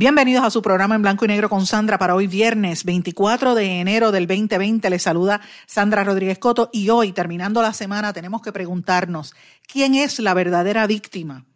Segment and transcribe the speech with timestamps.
[0.00, 3.80] Bienvenidos a su programa en blanco y negro con Sandra para hoy viernes 24 de
[3.80, 4.88] enero del 2020.
[4.90, 9.34] Les saluda Sandra Rodríguez Coto y hoy, terminando la semana, tenemos que preguntarnos,
[9.66, 11.46] ¿quién es la verdadera víctima?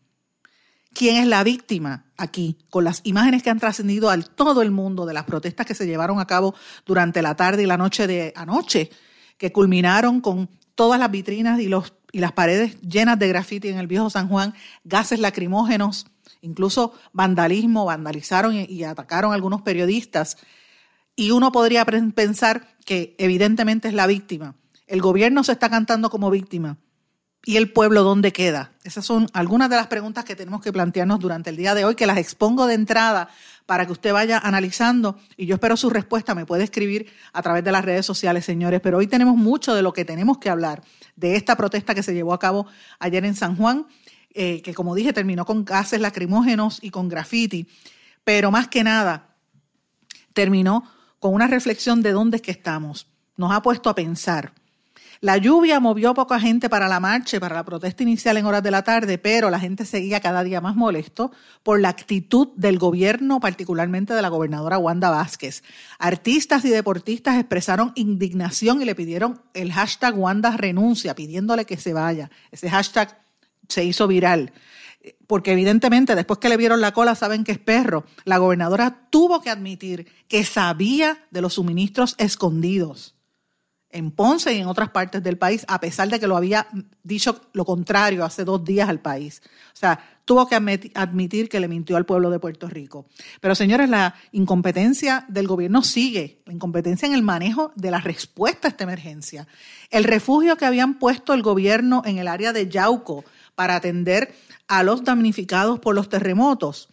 [0.92, 2.58] ¿Quién es la víctima aquí?
[2.68, 5.86] Con las imágenes que han trascendido al todo el mundo de las protestas que se
[5.86, 6.52] llevaron a cabo
[6.84, 8.90] durante la tarde y la noche de anoche,
[9.38, 13.78] que culminaron con todas las vitrinas y, los, y las paredes llenas de grafiti en
[13.78, 16.06] el viejo San Juan, gases lacrimógenos,
[16.42, 20.36] incluso vandalismo, vandalizaron y, atacaron a algunos periodistas.
[21.16, 24.56] Y uno podría pensar que evidentemente es la víctima.
[24.86, 26.76] El gobierno se está cantando como víctima.
[27.44, 28.72] ¿Y el pueblo dónde queda?
[28.84, 31.96] Esas son algunas de las preguntas que tenemos que plantearnos durante el día de hoy,
[31.96, 33.30] que las expongo de entrada
[33.66, 36.36] para que usted vaya analizando y yo espero su respuesta.
[36.36, 39.82] Me puede escribir a través de las redes sociales, señores, pero hoy tenemos mucho de
[39.82, 40.82] lo que tenemos que hablar
[41.16, 42.66] de esta protesta que se llevó a cabo
[43.00, 43.86] ayer en San Juan
[44.34, 47.68] eh, que como dije terminó con gases lacrimógenos y con graffiti,
[48.24, 49.36] pero más que nada
[50.32, 50.84] terminó
[51.18, 53.06] con una reflexión de dónde es que estamos.
[53.36, 54.52] Nos ha puesto a pensar.
[55.22, 58.72] La lluvia movió poca gente para la marcha, para la protesta inicial en horas de
[58.72, 61.30] la tarde, pero la gente seguía cada día más molesto
[61.62, 65.62] por la actitud del gobierno, particularmente de la gobernadora Wanda Vázquez.
[66.00, 71.92] Artistas y deportistas expresaron indignación y le pidieron el hashtag Wanda renuncia, pidiéndole que se
[71.92, 72.28] vaya.
[72.50, 73.21] Ese hashtag
[73.72, 74.52] se hizo viral.
[75.26, 78.04] Porque evidentemente después que le vieron la cola saben que es perro.
[78.24, 83.16] La gobernadora tuvo que admitir que sabía de los suministros escondidos
[83.92, 86.66] en Ponce y en otras partes del país, a pesar de que lo había
[87.02, 89.42] dicho lo contrario hace dos días al país.
[89.44, 93.06] O sea, tuvo que admitir que le mintió al pueblo de Puerto Rico.
[93.40, 98.68] Pero señores, la incompetencia del gobierno sigue, la incompetencia en el manejo de la respuesta
[98.68, 99.46] a esta emergencia.
[99.90, 103.24] El refugio que habían puesto el gobierno en el área de Yauco
[103.54, 104.34] para atender
[104.68, 106.88] a los damnificados por los terremotos.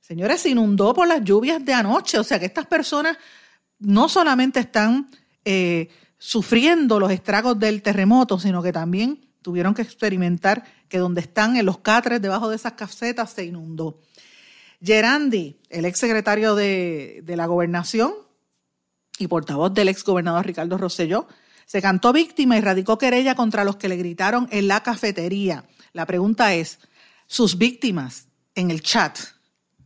[0.00, 3.16] Señores, se inundó por las lluvias de anoche, o sea que estas personas
[3.78, 5.08] no solamente están
[5.44, 11.56] eh, sufriendo los estragos del terremoto, sino que también tuvieron que experimentar que donde están
[11.56, 14.00] en los catres, debajo de esas casetas, se inundó.
[14.82, 18.12] Gerandi, el ex secretario de, de la gobernación
[19.18, 21.26] y portavoz del ex gobernador Ricardo Rosselló,
[21.66, 25.64] se cantó víctima y radicó querella contra los que le gritaron en la cafetería.
[25.92, 26.78] La pregunta es,
[27.26, 29.18] ¿sus víctimas en el chat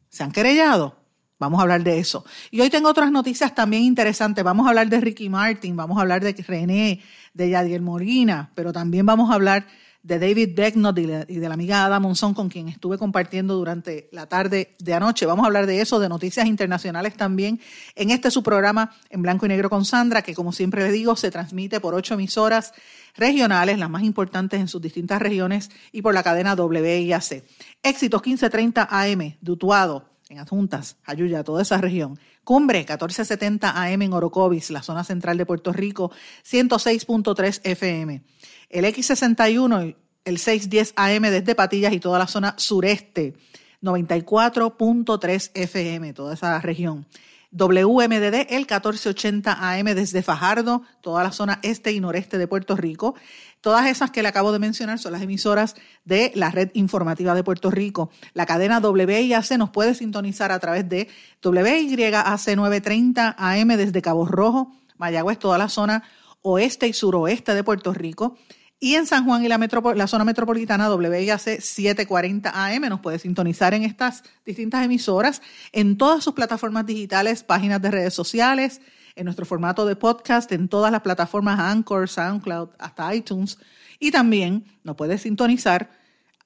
[0.09, 0.97] se han querellado?
[1.39, 2.25] Vamos a hablar de eso.
[2.51, 4.43] Y hoy tengo otras noticias también interesantes.
[4.43, 7.03] Vamos a hablar de Ricky Martin, vamos a hablar de René,
[7.35, 9.67] de Yadiel Molina, pero también vamos a hablar
[10.07, 14.29] de David Becknott y de la amiga Ada Monzón, con quien estuve compartiendo durante la
[14.29, 15.27] tarde de anoche.
[15.27, 17.61] Vamos a hablar de eso, de noticias internacionales también,
[17.97, 21.17] en este su programa en blanco y negro con Sandra, que como siempre le digo,
[21.17, 22.73] se transmite por ocho emisoras
[23.17, 27.43] regionales, las más importantes en sus distintas regiones, y por la cadena WIAC.
[27.83, 32.17] Éxitos 1530 AM, Dutuado, en Adjuntas, Ayuya, toda esa región.
[32.45, 36.13] Cumbre 1470 AM en Orocovis, la zona central de Puerto Rico,
[36.45, 38.23] 106.3 FM
[38.71, 43.35] el X61, el 610 AM desde Patillas y toda la zona sureste,
[43.83, 47.07] 94.3 FM, toda esa región.
[47.53, 53.15] WMDD, el 1480 AM desde Fajardo, toda la zona este y noreste de Puerto Rico.
[53.61, 57.45] Todas esas que le acabo de mencionar son las emisoras de la red informativa de
[57.45, 58.11] Puerto Rico.
[58.35, 61.09] La cadena WIAC nos puede sintonizar a través de
[61.43, 66.03] WYAC 930 AM desde Cabo Rojo, Mayagüez, toda la zona
[66.43, 68.37] oeste y suroeste de Puerto Rico.
[68.79, 69.57] Y en San Juan y la,
[70.07, 75.41] zona metropolitana WIAC 740 AM nos puede sintonizar en estas distintas emisoras,
[75.73, 78.83] en todas sus plataformas digitales, páginas de redes sociales,
[79.15, 83.59] en nuestro formato de podcast, en todas las plataformas Anchor, SoundCloud, hasta iTunes.
[83.99, 85.91] Y también nos puede sintonizar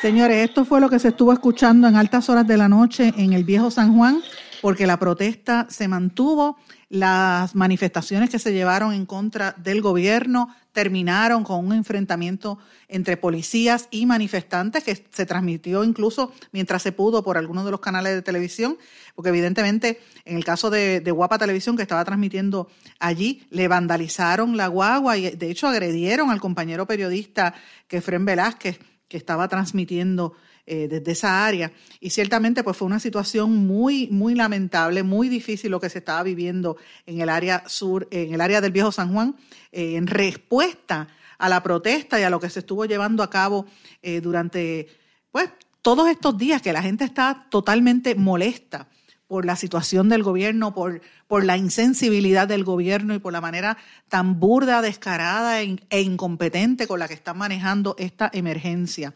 [0.04, 3.32] Señores, esto fue lo que se estuvo escuchando en altas horas de la noche en
[3.32, 4.20] el viejo San Juan,
[4.60, 6.58] porque la protesta se mantuvo,
[6.90, 13.88] las manifestaciones que se llevaron en contra del gobierno terminaron con un enfrentamiento entre policías
[13.90, 18.20] y manifestantes que se transmitió incluso mientras se pudo por algunos de los canales de
[18.20, 18.76] televisión,
[19.14, 22.68] porque evidentemente en el caso de, Guapa Televisión que estaba transmitiendo
[22.98, 27.54] allí, le vandalizaron la guagua y de hecho agredieron al compañero periodista
[27.88, 28.78] Kefren Velázquez
[29.08, 30.34] que estaba transmitiendo
[30.66, 31.72] eh, desde esa área.
[32.00, 36.22] Y ciertamente pues fue una situación muy, muy lamentable, muy difícil lo que se estaba
[36.22, 39.36] viviendo en el área sur, en el área del Viejo San Juan,
[39.72, 43.66] eh, en respuesta a la protesta y a lo que se estuvo llevando a cabo
[44.00, 44.88] eh, durante
[45.30, 45.50] pues
[45.82, 48.88] todos estos días que la gente está totalmente molesta
[49.26, 51.02] por la situación del gobierno, por,
[51.34, 53.76] por la insensibilidad del gobierno y por la manera
[54.08, 59.14] tan burda, descarada e, e incompetente con la que están manejando esta emergencia.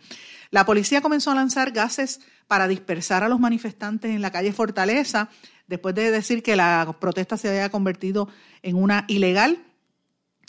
[0.50, 2.18] La policía comenzó a lanzar gases
[2.48, 5.28] para dispersar a los manifestantes en la calle Fortaleza,
[5.68, 8.28] después de decir que la protesta se había convertido
[8.62, 9.62] en una ilegal.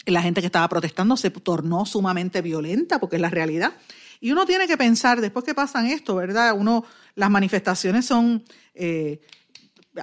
[0.07, 3.74] La gente que estaba protestando se tornó sumamente violenta, porque es la realidad.
[4.19, 6.56] Y uno tiene que pensar, después que pasan esto, ¿verdad?
[6.57, 6.83] Uno,
[7.13, 8.44] las manifestaciones son
[8.74, 9.21] eh,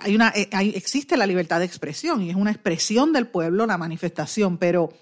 [0.00, 3.78] hay una, eh, existe la libertad de expresión y es una expresión del pueblo la
[3.78, 4.92] manifestación, pero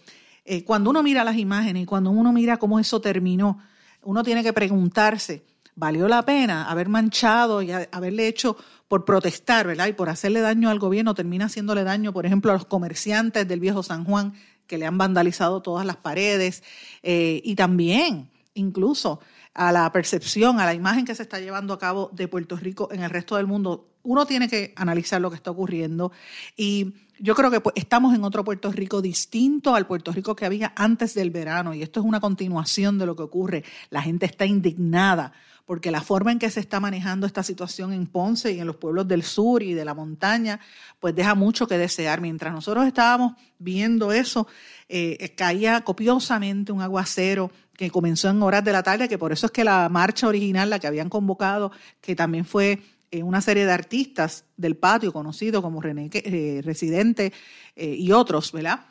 [0.44, 3.58] eh, cuando uno mira las imágenes y cuando uno mira cómo eso terminó,
[4.02, 5.44] uno tiene que preguntarse,
[5.74, 8.56] ¿valió la pena haber manchado y haberle hecho
[8.88, 9.86] por protestar, ¿verdad?
[9.86, 13.60] Y por hacerle daño al gobierno, termina haciéndole daño, por ejemplo, a los comerciantes del
[13.60, 14.34] viejo San Juan,
[14.66, 16.62] que le han vandalizado todas las paredes,
[17.02, 19.20] eh, y también, incluso,
[19.54, 22.88] a la percepción, a la imagen que se está llevando a cabo de Puerto Rico
[22.92, 26.12] en el resto del mundo uno tiene que analizar lo que está ocurriendo
[26.56, 30.46] y yo creo que pues, estamos en otro Puerto Rico distinto al Puerto Rico que
[30.46, 33.64] había antes del verano y esto es una continuación de lo que ocurre.
[33.90, 35.32] La gente está indignada
[35.66, 38.76] porque la forma en que se está manejando esta situación en Ponce y en los
[38.76, 40.60] pueblos del sur y de la montaña,
[41.00, 42.20] pues deja mucho que desear.
[42.20, 44.46] Mientras nosotros estábamos viendo eso,
[44.88, 49.46] eh, caía copiosamente un aguacero que comenzó en horas de la tarde, que por eso
[49.46, 52.78] es que la marcha original, la que habían convocado, que también fue eh,
[53.22, 57.32] una serie de artistas del patio conocidos como René eh, Residente
[57.76, 58.86] eh, y otros, ¿verdad?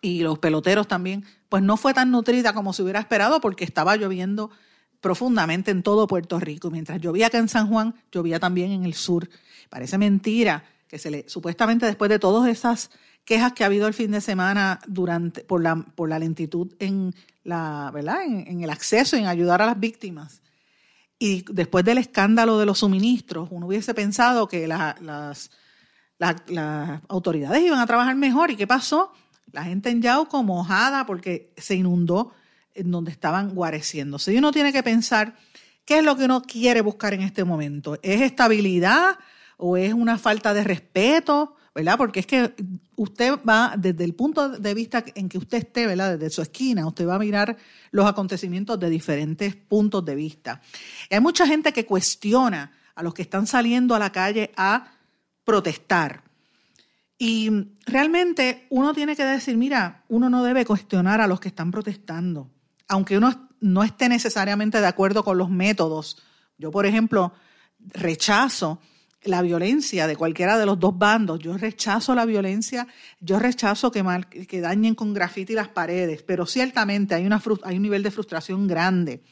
[0.00, 3.96] Y los peloteros también, pues no fue tan nutrida como se hubiera esperado porque estaba
[3.96, 4.50] lloviendo
[5.00, 6.70] profundamente en todo Puerto Rico.
[6.70, 9.28] Mientras llovía acá en San Juan, llovía también en el sur.
[9.68, 12.90] Parece mentira que se le, supuestamente después de todas esas
[13.24, 17.14] quejas que ha habido el fin de semana durante, por, la, por la lentitud en,
[17.44, 18.24] la, ¿verdad?
[18.24, 20.41] En, en el acceso, en ayudar a las víctimas,
[21.22, 25.50] y después del escándalo de los suministros, uno hubiese pensado que las,
[27.06, 28.50] autoridades iban a trabajar mejor.
[28.50, 29.12] ¿Y qué pasó?
[29.52, 32.32] La gente en Yauco mojada porque se inundó
[32.74, 34.32] en donde estaban guareciéndose.
[34.32, 35.36] Y uno tiene que pensar
[35.84, 37.96] qué es lo que uno quiere buscar en este momento.
[38.02, 39.16] ¿Es estabilidad
[39.58, 41.54] o es una falta de respeto?
[41.74, 41.96] ¿Verdad?
[41.96, 42.54] Porque es que
[42.96, 46.18] usted va, desde el punto de vista en que usted esté, ¿verdad?
[46.18, 47.56] Desde su esquina, usted va a mirar
[47.90, 50.60] los acontecimientos de diferentes puntos de vista.
[51.10, 54.92] hay mucha gente que cuestiona a los que están saliendo a la calle a
[55.44, 56.22] protestar.
[57.18, 57.50] Y
[57.86, 62.50] realmente uno tiene que decir, mira, uno no debe cuestionar a los que están protestando,
[62.88, 66.20] aunque uno no esté necesariamente de acuerdo con los métodos.
[66.58, 67.32] Yo, por ejemplo,
[67.78, 68.80] rechazo
[69.24, 71.38] la violencia de cualquiera de los dos bandos.
[71.38, 72.86] Yo rechazo la violencia,
[73.20, 74.04] yo rechazo que,
[74.48, 78.66] que dañen con grafiti las paredes, pero ciertamente hay, una, hay un nivel de frustración
[78.66, 79.22] grande.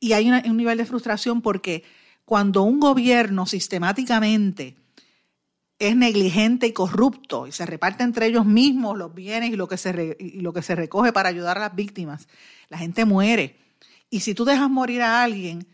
[0.00, 1.84] Y hay un nivel de frustración porque
[2.24, 4.76] cuando un gobierno sistemáticamente
[5.78, 9.76] es negligente y corrupto y se reparte entre ellos mismos los bienes y lo que
[9.76, 12.28] se, y lo que se recoge para ayudar a las víctimas,
[12.68, 13.58] la gente muere.
[14.10, 15.66] Y si tú dejas morir a alguien,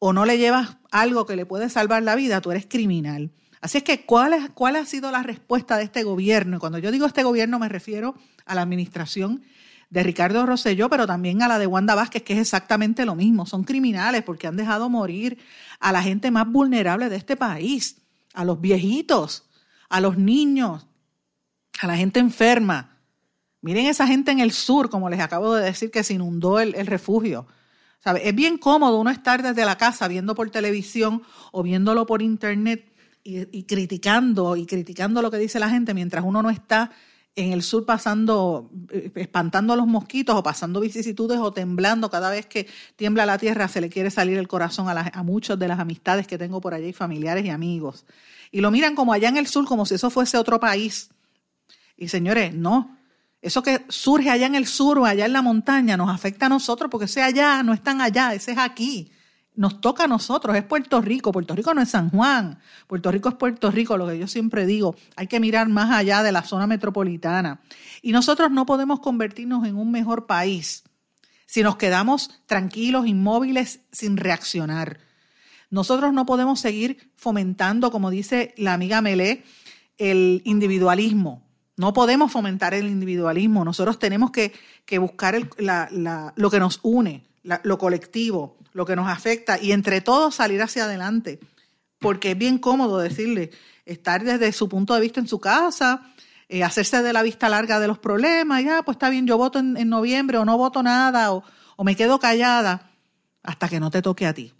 [0.00, 3.30] o no le llevas algo que le puede salvar la vida, tú eres criminal.
[3.60, 6.56] Así es que, ¿cuál, ¿cuál ha sido la respuesta de este gobierno?
[6.56, 8.16] Y cuando yo digo este gobierno me refiero
[8.46, 9.42] a la administración
[9.90, 13.44] de Ricardo Rosselló, pero también a la de Wanda Vázquez, que es exactamente lo mismo.
[13.44, 15.38] Son criminales porque han dejado morir
[15.78, 17.98] a la gente más vulnerable de este país,
[18.32, 19.50] a los viejitos,
[19.90, 20.86] a los niños,
[21.82, 22.96] a la gente enferma.
[23.60, 26.86] Miren esa gente en el sur, como les acabo de decir, que se inundó el
[26.86, 27.46] refugio.
[28.04, 32.90] Es bien cómodo uno estar desde la casa viendo por televisión o viéndolo por internet
[33.22, 36.90] y, criticando y criticando lo que dice la gente mientras uno no está
[37.36, 42.30] en el sur pasando, eh, espantando a los mosquitos o pasando vicisitudes o temblando cada
[42.30, 42.66] vez que
[42.96, 46.26] tiembla la tierra, se le quiere salir el corazón a, a muchos de las amistades
[46.26, 48.04] que tengo por allá y familiares y amigos.
[48.50, 51.10] Y lo miran como allá en el sur, como si eso fuese otro país.
[51.96, 52.96] Y señores, no,
[53.42, 56.48] eso que surge allá en el sur o allá en la montaña nos afecta a
[56.48, 59.12] nosotros porque ese allá no están allá, ese es aquí.
[59.56, 63.28] nos toca a nosotros, es Puerto Rico, Puerto Rico no es San Juan, Puerto Rico
[63.28, 66.42] es Puerto Rico, lo que yo siempre digo, hay que mirar más allá de la
[66.42, 67.60] zona metropolitana.
[68.00, 70.84] Y nosotros no podemos convertirnos en un mejor país
[71.50, 75.00] si nos quedamos tranquilos, inmóviles, sin reaccionar.
[75.68, 79.42] Nosotros no podemos seguir fomentando, como dice la amiga Melé,
[79.98, 81.49] el individualismo.
[81.80, 83.64] No podemos fomentar el individualismo.
[83.64, 84.52] Nosotros tenemos que,
[84.98, 85.34] buscar
[86.36, 87.24] lo que nos une,
[87.62, 91.40] lo colectivo, lo que nos afecta y entre todos salir hacia adelante.
[91.98, 93.50] Porque es bien cómodo decirle,
[93.86, 96.12] estar desde su punto de vista en su casa,
[96.50, 99.58] eh, hacerse de la vista larga de los problemas, ya, pues está bien, yo voto
[99.58, 101.42] en, noviembre o no voto nada o,
[101.82, 102.90] me quedo callada
[103.42, 104.52] hasta que no te toque a ti.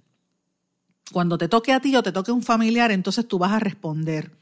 [1.12, 4.39] Cuando te toque a ti o te toque un familiar, entonces tú vas a responder.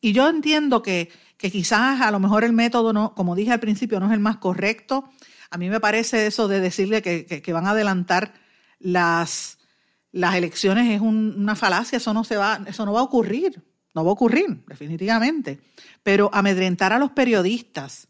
[0.00, 3.60] Y yo entiendo que, que quizás a lo mejor el método, no, como dije al
[3.60, 5.10] principio, no es el más correcto.
[5.50, 8.34] A mí me parece eso de decirle que, que, van a adelantar
[8.78, 9.58] las,
[10.12, 13.62] las elecciones es una falacia, eso no, se va, eso no va a ocurrir.
[13.94, 15.60] No va a ocurrir, definitivamente.
[16.02, 18.06] Pero amedrentar a los periodistas,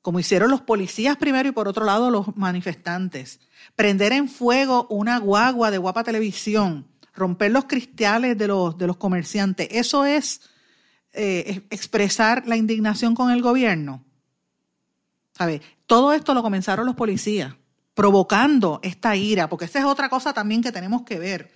[0.00, 3.40] como hicieron los policías primero y por otro lado los manifestantes,
[3.74, 8.96] prender en fuego una guagua de guapa televisión, romper los cristales de los, de los
[8.96, 10.40] comerciantes, eso es
[11.16, 14.04] eh, expresar la indignación con el gobierno.
[15.32, 15.62] ¿Sabe?
[15.86, 17.54] Todo esto lo comenzaron los policías,
[17.94, 21.50] provocando esta ira, porque esa es otra cosa también que tenemos que ver.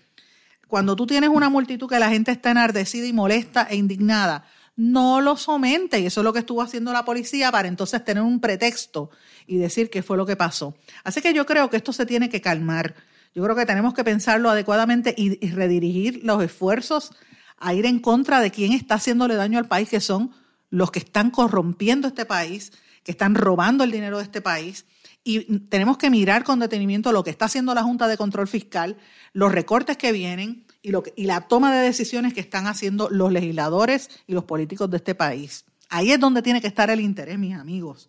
[0.67, 4.45] Cuando tú tienes una multitud que la gente está enardecida y molesta e indignada,
[4.76, 6.00] no lo somente.
[6.00, 9.11] Y eso es lo que estuvo haciendo la policía para entonces tener un pretexto
[9.47, 10.75] y decir qué fue lo que pasó.
[11.05, 12.95] Así que yo creo que esto se tiene que calmar.
[13.35, 17.12] Yo creo que tenemos que pensarlo adecuadamente y, y redirigir los esfuerzos
[17.61, 20.33] a ir en contra de quién está haciéndole daño al país, que son
[20.71, 22.73] los que están corrompiendo este país,
[23.05, 24.87] que están robando el dinero de este país.
[25.23, 28.97] Y tenemos que mirar con detenimiento lo que está haciendo la Junta de Control Fiscal,
[29.35, 33.31] los recortes que vienen y, lo y la toma de decisiones que están haciendo los
[33.31, 35.67] legisladores y los políticos de este país.
[35.90, 38.09] Ahí es donde tiene que estar el interés, mis amigos.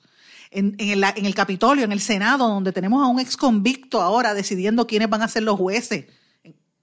[0.51, 4.33] En, el, en el, Capitolio, en el Senado, donde tenemos a un ex convicto ahora
[4.33, 6.05] decidiendo quiénes van a ser los jueces,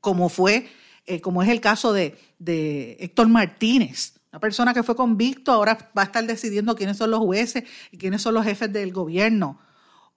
[0.01, 0.69] como fue,
[1.09, 5.91] eh, como es el caso de, de Héctor Martínez, una persona que fue convicto ahora
[5.97, 9.59] va a estar decidiendo quiénes son los jueces y quiénes son los jefes del gobierno.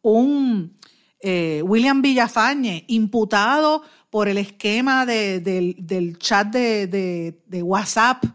[0.01, 0.77] Un
[1.21, 8.25] eh, William Villafañe, imputado por el esquema del, chat de, WhatsApp,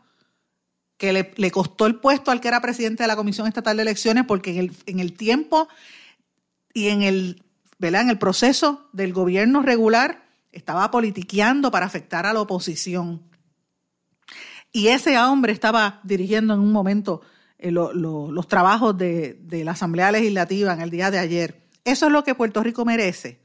[0.97, 4.25] que le, costó el puesto al que era presidente de la Comisión Estatal de Elecciones,
[4.27, 5.69] porque en el, en el tiempo
[6.73, 7.43] y en el,
[7.81, 10.25] en el proceso del gobierno regular
[10.57, 13.23] estaba politiqueando para afectar a la oposición.
[14.73, 17.23] Y ese hombre estaba dirigiendo en un momento
[17.59, 21.67] eh, los trabajos de la Asamblea Legislativa en el día de ayer.
[21.87, 23.39] Eso es lo que Puerto Rico merece.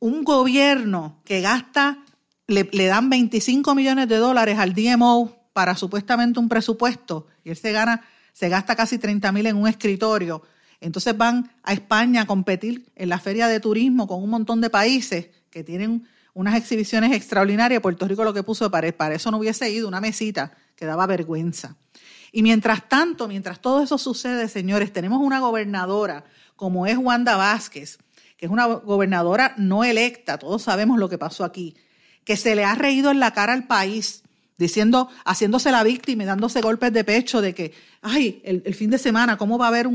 [0.00, 1.98] Un gobierno que gasta,
[2.46, 7.72] le, dan 25 millones de dólares al DMO para supuestamente un presupuesto y él se
[7.72, 10.42] gana, se gasta casi 30 mil en un escritorio.
[10.80, 14.70] Entonces van a España a competir en la feria de turismo con un montón de
[14.70, 17.80] países que tienen unas exhibiciones extraordinarias.
[17.80, 21.06] Puerto Rico lo que puso para, para eso no hubiese ido, una mesita que daba
[21.06, 21.76] vergüenza.
[22.32, 26.24] Y mientras tanto, mientras todo eso sucede, señores, tenemos una gobernadora
[26.56, 27.98] como es Wanda Vázquez,
[28.36, 31.76] que es una gobernadora no electa, todos sabemos lo que pasó aquí,
[32.24, 34.22] que se le ha reído en la cara al país,
[34.58, 38.98] diciendo, haciéndose la víctima y dándose golpes de pecho de que, ay, el, fin de
[38.98, 39.88] semana, ¿cómo va a haber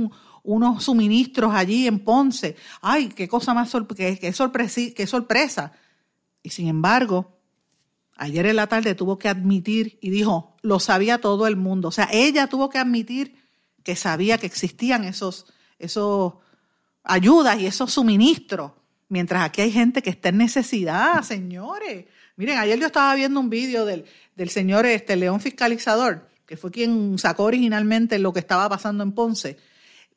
[0.43, 2.55] unos suministros allí en Ponce?
[2.81, 5.71] Ay, qué cosa más qué, sorpresa.
[6.43, 7.39] Y sin embargo,
[8.15, 11.87] ayer en la tarde tuvo que admitir y dijo, lo sabía todo el mundo.
[11.87, 13.35] O sea, ella tuvo que admitir
[13.83, 15.45] que sabía que existían esos,
[15.79, 16.33] esos
[17.03, 18.71] ayudas y esos suministros,
[19.09, 22.05] mientras aquí hay gente que está en necesidad, señores.
[22.35, 26.71] Miren, ayer yo estaba viendo un vídeo del, del señor este, León Fiscalizador, que fue
[26.71, 29.57] quien sacó originalmente lo que estaba pasando en Ponce.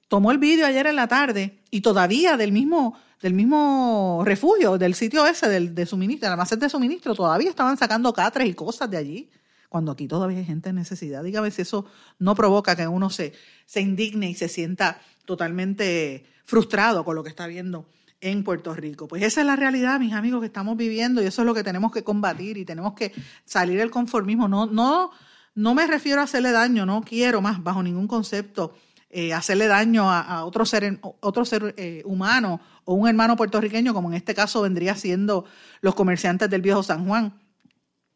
[0.08, 4.94] Tomó el vídeo ayer en la tarde y todavía del mismo, del mismo refugio, del
[4.94, 8.88] sitio ese, del, de suministro, del almacén de suministro, todavía estaban sacando catres y cosas
[8.88, 9.30] de allí,
[9.68, 11.24] cuando aquí todavía hay gente en necesidad.
[11.24, 11.86] Dígame si eso
[12.20, 13.32] no provoca que uno se,
[13.64, 17.88] se indigne y se sienta totalmente frustrado con lo que está viendo
[18.20, 19.08] en Puerto Rico.
[19.08, 21.64] Pues esa es la realidad, mis amigos, que estamos viviendo y eso es lo que
[21.64, 23.12] tenemos que combatir y tenemos que
[23.44, 24.46] salir del conformismo.
[24.46, 25.10] No, no,
[25.56, 28.72] no me refiero a hacerle daño, no quiero más bajo ningún concepto
[29.10, 34.08] eh, hacerle daño a, otro ser, otro ser eh, humano o un hermano puertorriqueño, como
[34.08, 35.44] en este caso vendría siendo
[35.80, 37.38] los comerciantes del viejo San Juan.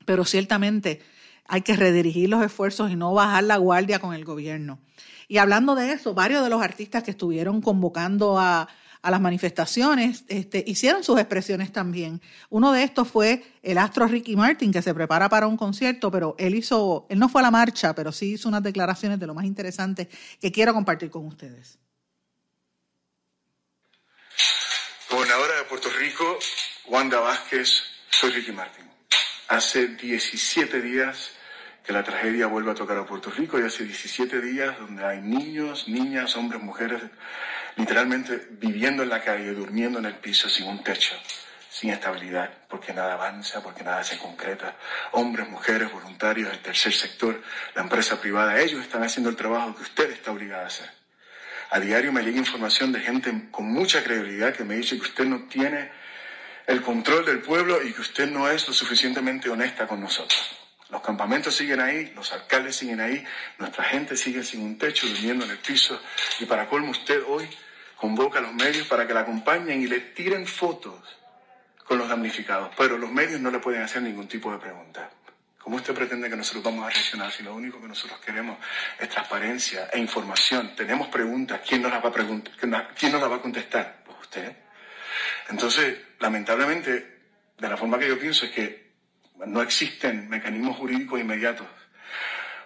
[0.05, 1.01] Pero ciertamente
[1.47, 4.79] hay que redirigir los esfuerzos y no bajar la guardia con el gobierno.
[5.29, 8.69] Y hablando de eso, varios de los artistas que estuvieron convocando a,
[9.02, 12.21] a las manifestaciones, este, hicieron sus expresiones también.
[12.50, 16.35] Uno de estos fue el astro Ricky Martin, que se prepara para un concierto, pero
[16.38, 19.35] él hizo, él no fue a la marcha, pero sí hizo unas declaraciones de lo
[19.35, 20.09] más interesantes
[20.40, 21.78] que quiero compartir con ustedes.
[25.11, 26.38] Gobernadora de Puerto Rico,
[26.87, 28.85] Wanda Vázquez, soy Ricky Martin.
[29.49, 31.33] Hace 17 días
[31.85, 35.21] que la tragedia vuelve a tocar a Puerto Rico y hace 17 días donde hay
[35.21, 37.02] niños, niñas, hombres, mujeres
[37.77, 41.15] literalmente viviendo en la calle, durmiendo en el piso sin un techo,
[41.71, 44.77] sin estabilidad, porque nada avanza, porque nada se concreta.
[45.12, 47.41] Hombres, mujeres, voluntarios del tercer sector,
[47.75, 50.91] la empresa privada, ellos están haciendo el trabajo que usted está obligada a hacer.
[51.71, 55.25] A diario me llega información de gente con mucha credibilidad que me dice que usted
[55.25, 55.91] no tiene
[56.67, 60.60] el control del pueblo y que usted no es lo suficientemente honesta con nosotros.
[60.91, 63.25] Los campamentos siguen ahí, los alcaldes siguen ahí,
[63.59, 66.01] nuestra gente sigue sin un techo, durmiendo en el piso.
[66.41, 67.49] Y para colmo usted hoy
[67.97, 70.99] convoca a los medios para que la acompañen y le tiren fotos
[71.85, 72.71] con los damnificados.
[72.77, 75.11] Pero los medios no le pueden hacer ningún tipo de pregunta.
[75.59, 78.59] ¿Cómo usted pretende que nosotros vamos a reaccionar si lo único que nosotros queremos
[78.99, 80.75] es transparencia e información?
[80.75, 82.55] Tenemos preguntas, ¿quién nos las va a, preguntar?
[82.99, 84.03] ¿Quién nos las va a contestar?
[84.05, 84.57] Pues usted.
[85.51, 87.19] Entonces, lamentablemente,
[87.59, 88.90] de la forma que yo pienso es que
[89.47, 91.67] no existen mecanismos jurídicos inmediatos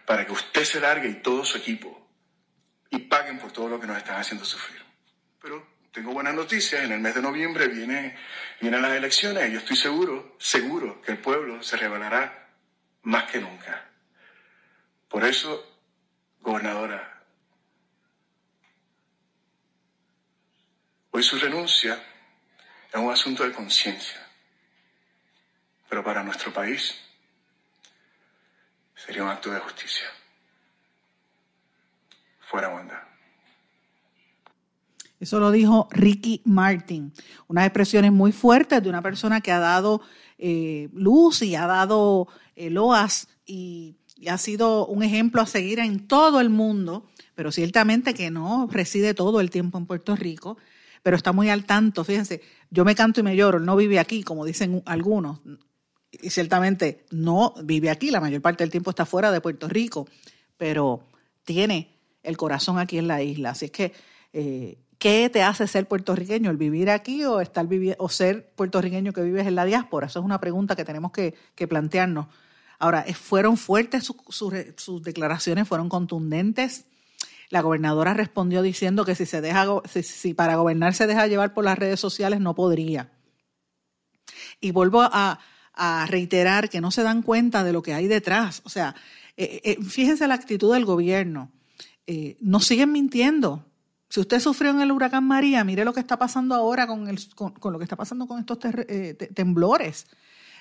[0.07, 2.05] para que usted se largue y todo su equipo
[2.91, 4.83] y paguen por todo lo que nos están haciendo sufrir.
[5.41, 8.17] Pero tengo buenas noticias, en el mes de noviembre viene,
[8.61, 12.49] vienen las elecciones y yo estoy seguro, seguro que el pueblo se revelará
[13.03, 13.89] más que nunca.
[15.09, 15.79] Por eso,
[16.41, 17.23] gobernadora,
[21.13, 22.03] hoy su renuncia
[22.93, 24.24] es un asunto de conciencia.
[25.95, 26.93] Pero para nuestro país
[28.97, 30.07] sería un acto de justicia.
[32.41, 33.07] Fuera Wanda.
[35.21, 37.13] Eso lo dijo Ricky Martin.
[37.47, 40.01] Unas expresiones muy fuertes de una persona que ha dado
[40.37, 45.79] eh, luz y ha dado eh, loas y, y ha sido un ejemplo a seguir
[45.79, 50.59] en todo el mundo, pero ciertamente que no reside todo el tiempo en Puerto Rico,
[51.05, 52.03] pero está muy al tanto.
[52.03, 55.39] Fíjense, yo me canto y me lloro, no vive aquí, como dicen algunos,
[56.23, 60.07] y ciertamente no vive aquí, la mayor parte del tiempo está fuera de Puerto Rico,
[60.57, 61.03] pero
[61.45, 63.51] tiene el corazón aquí en la isla.
[63.51, 63.93] Así es que,
[64.33, 66.51] eh, ¿qué te hace ser puertorriqueño?
[66.51, 70.07] ¿El vivir aquí o, estar o ser puertorriqueño que vives en la diáspora?
[70.07, 71.35] Esa es una pregunta que tenemos que,
[71.69, 72.27] plantearnos.
[72.79, 76.87] Ahora, fueron fuertes sus, declaraciones, fueron contundentes.
[77.51, 79.67] La gobernadora respondió diciendo que si, se deja,
[80.03, 83.13] si para gobernar se deja llevar por las redes sociales, no podría.
[84.61, 85.39] Y vuelvo a,
[85.75, 88.63] a reiterar que no se dan cuenta de lo que hay detrás.
[88.65, 88.95] O sea,
[89.37, 91.51] eh, eh, fíjense la actitud del gobierno.
[92.07, 93.65] Eh, nos siguen mintiendo.
[94.09, 97.19] Si usted sufrió en el huracán María, mire lo que está pasando ahora con, el,
[97.35, 98.59] con, lo que está pasando con estos
[99.35, 100.07] temblores.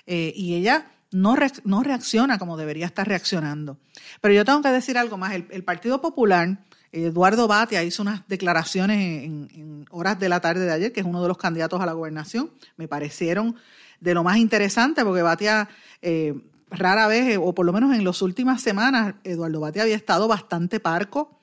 [0.06, 3.78] y ella no, no reacciona como debería estar reaccionando.
[4.20, 5.34] Pero yo tengo que decir algo más.
[5.34, 6.58] El, Partido Popular,
[6.90, 11.22] Eduardo Batia hizo unas declaraciones en, horas de la tarde de ayer, que es uno
[11.22, 12.50] de los candidatos a la gobernación.
[12.76, 13.54] Me parecieron
[14.04, 15.66] de lo más interesante, porque Batia
[16.02, 16.34] eh,
[16.70, 20.28] rara vez, eh, o por lo menos en las últimas semanas, Eduardo Batia había estado
[20.28, 21.40] bastante parco,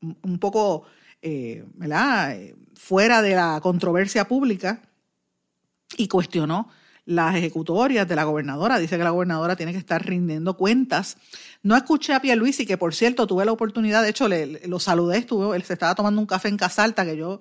[0.00, 0.84] un poco,
[1.20, 1.64] eh,
[2.76, 4.80] fuera de la controversia pública
[5.96, 6.68] y cuestionó
[7.04, 8.78] las ejecutorias de la gobernadora.
[8.78, 11.16] Dice que la gobernadora tiene que estar rindiendo cuentas.
[11.64, 15.18] No escuché a Pierluisi, que por cierto tuve la oportunidad, de hecho le, lo saludé,
[15.18, 17.40] estuvo, él se estaba tomando un café en Casalta, que yo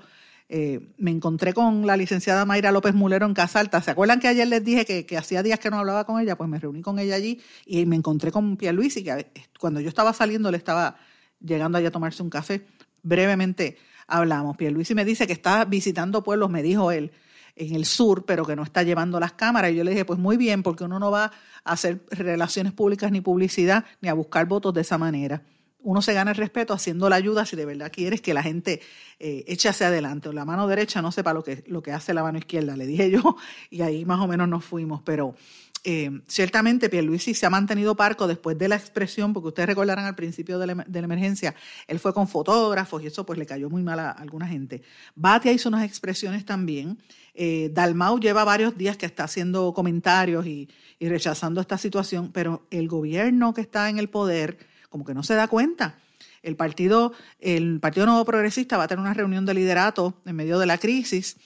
[0.54, 3.82] eh, me encontré con la licenciada Mayra López Mulero en Casalta.
[3.82, 6.36] ¿Se acuerdan que ayer les dije que, hacía días que no hablaba con ella?
[6.36, 10.12] Pues me reuní con ella allí y me encontré con y que cuando yo estaba
[10.12, 10.98] saliendo le estaba
[11.40, 12.66] llegando allá a tomarse un café.
[13.02, 14.58] Brevemente hablamos.
[14.60, 17.14] y me dice que está visitando pueblos, me dijo él,
[17.56, 19.72] en el sur, pero que no está llevando las cámaras.
[19.72, 21.32] Y yo le dije, pues muy bien, porque uno no va
[21.64, 25.44] a hacer relaciones públicas ni publicidad, ni a buscar votos de esa manera
[25.84, 28.82] uno se gana el respeto haciendo la ayuda si de verdad quieres que la gente
[29.20, 32.14] eh, eche hacia adelante o la mano derecha no sepa lo que, lo que hace
[32.14, 33.38] la mano izquierda, le dije yo,
[33.70, 35.02] y ahí más o menos nos fuimos.
[35.04, 35.36] Pero
[35.84, 40.16] eh, ciertamente Pierluisi se ha mantenido parco después de la expresión, porque ustedes recordarán al
[40.16, 41.56] principio de la, emergencia,
[41.88, 44.84] él fue con fotógrafos y eso pues le cayó muy mal a alguna gente.
[45.16, 47.00] Batia hizo unas expresiones también.
[47.34, 52.68] Eh, Dalmau lleva varios días que está haciendo comentarios y, y rechazando esta situación, pero
[52.70, 55.96] el gobierno que está en el poder como que no se da cuenta.
[56.44, 60.60] El partido, el Partido Nuevo Progresista va a tener una reunión de liderato en medio
[60.60, 61.38] de la crisis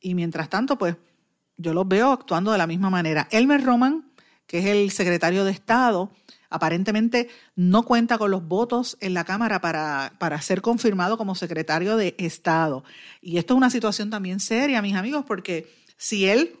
[0.00, 0.96] y mientras tanto, pues
[1.56, 3.28] yo los veo actuando de la misma manera.
[3.30, 4.04] Elmer Roman
[4.46, 6.10] que es el secretario de Estado,
[6.50, 11.96] aparentemente no cuenta con los votos en la Cámara para, para ser confirmado como secretario
[11.96, 12.84] de Estado.
[13.20, 16.58] Y esto es una situación también seria, mis amigos, porque si él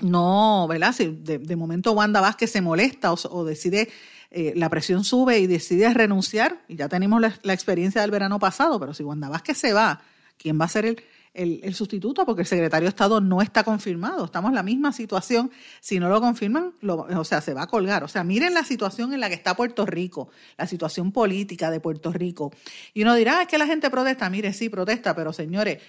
[0.00, 0.92] no, ¿verdad?
[0.92, 3.88] Si de, momento Wanda Vázquez se molesta o, decide,
[4.30, 8.38] eh, la presión sube y decide renunciar, y ya tenemos la, la, experiencia del verano
[8.38, 10.00] pasado, pero si Wanda Vázquez se va,
[10.36, 11.02] ¿quién va a ser el,
[11.38, 14.24] el, sustituto porque el secretario de Estado no está confirmado.
[14.24, 15.50] Estamos en la misma situación.
[15.80, 18.04] Si no lo confirman, o sea, se va a colgar.
[18.04, 21.80] O sea, miren la situación en la que está Puerto Rico, la situación política de
[21.80, 22.52] Puerto Rico.
[22.92, 24.28] Y uno dirá, ah, es que la gente protesta.
[24.30, 25.82] Mire, sí, protesta, pero señores,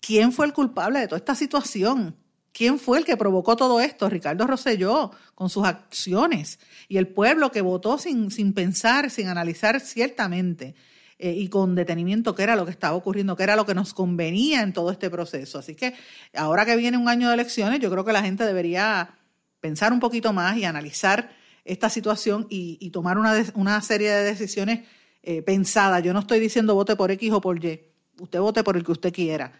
[0.00, 2.16] ¿quién fue el culpable de toda esta situación?
[2.52, 4.08] ¿Quién fue el que provocó todo esto?
[4.08, 6.58] Ricardo Rosselló, con sus acciones.
[6.88, 10.74] Y el pueblo que votó sin, sin pensar, sin analizar ciertamente.
[11.22, 13.92] Eh, y con detenimiento qué era lo que estaba ocurriendo, qué era lo que nos
[13.92, 15.58] convenía en todo este proceso.
[15.58, 15.92] Así que
[16.34, 19.18] ahora que viene un año de elecciones, yo creo que la gente debería
[19.60, 21.30] pensar un poquito más y analizar
[21.66, 24.88] esta situación y, tomar una, una, serie de decisiones
[25.22, 26.02] eh, pensadas.
[26.02, 27.82] Yo no estoy diciendo vote por X o por Y,
[28.18, 29.52] usted vote por el que usted quiera,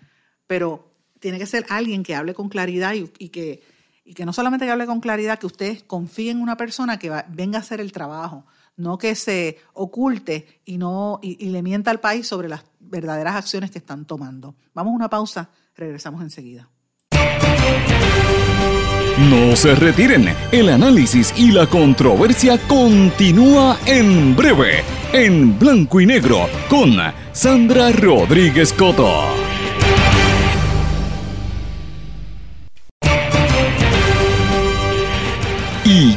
[0.47, 0.90] pero
[1.21, 3.63] tiene que ser alguien que hable con claridad y, que,
[4.05, 7.13] y que no solamente que hable con claridad, que usted confíe en una persona que
[7.29, 8.45] venga a hacer el trabajo
[8.81, 13.71] no que se oculte y, no, y, le mienta al país sobre las verdaderas acciones
[13.71, 14.57] que están tomando.
[14.75, 16.69] Vamos a una pausa, regresamos enseguida.
[19.29, 26.49] No se retiren, el análisis y la controversia continúa en breve, en blanco y negro,
[26.71, 26.97] con
[27.33, 29.50] Sandra Rodríguez Coto.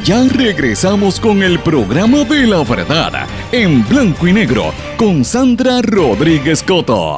[0.04, 6.62] Ya regresamos con el programa de la verdad, en blanco y negro, con Sandra Rodríguez
[6.62, 7.16] Coto.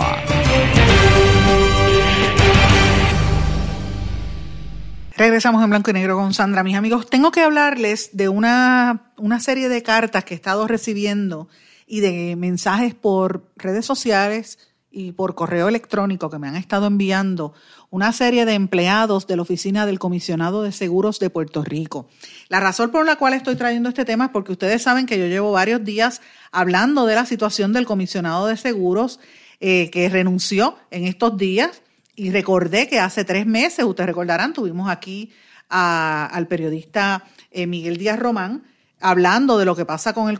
[5.17, 6.63] Regresamos en blanco y negro con Sandra.
[6.63, 11.49] Mis amigos, tengo que hablarles de una, una serie de cartas que he estado recibiendo
[11.89, 14.61] y de mensajes por redes sociales
[14.93, 17.53] y por correo electrónico que me han estado enviando
[17.97, 22.11] una serie de empleados de la Oficina del Comisionado de Seguros de Puerto Rico.
[22.51, 25.25] La razón por la cual estoy trayendo este tema es porque ustedes saben que yo
[25.25, 26.21] llevo varios días
[26.53, 29.19] hablando de la situación del Comisionado de Seguros
[29.61, 31.81] eh, que renunció en estos días
[32.15, 35.33] y recordé que hace tres meses, ustedes recordarán, tuvimos aquí
[35.71, 38.65] al periodista eh, Miguel Díaz Román
[39.01, 40.37] hablando de lo que pasa con el,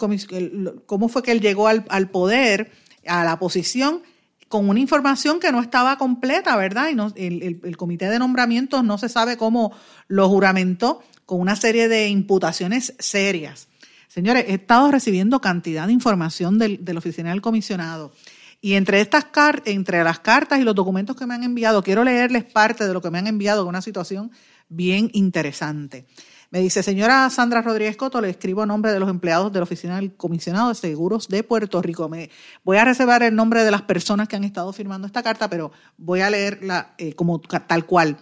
[0.85, 2.71] cómo fue que él llegó al, al poder,
[3.07, 4.03] a la posición
[4.49, 6.89] con una información que no estaba completa, ¿verdad?
[6.91, 9.73] Y no, el, comité de nombramientos no se sabe cómo
[10.09, 13.69] lo juramentó con una serie de imputaciones serias.
[14.09, 18.13] Señores, he estado recibiendo cantidad de información del, del oficial del comisionado.
[18.61, 19.27] Y entre, estas
[19.65, 23.03] entre las cartas y los documentos que me han enviado, quiero leerles parte de lo
[23.03, 24.31] que me han enviado, de una situación
[24.69, 26.07] bien interesante.
[26.51, 29.65] Me dice, señora Sandra Rodríguez Coto, le escribo a nombre de los empleados de la
[29.65, 32.09] Oficina del Comisionado de Seguros de Puerto Rico.
[32.09, 32.31] Me,
[32.63, 35.73] voy a reservar el nombre de las personas que han estado firmando esta carta, pero
[35.99, 38.19] voy a leerla eh, como tal cual.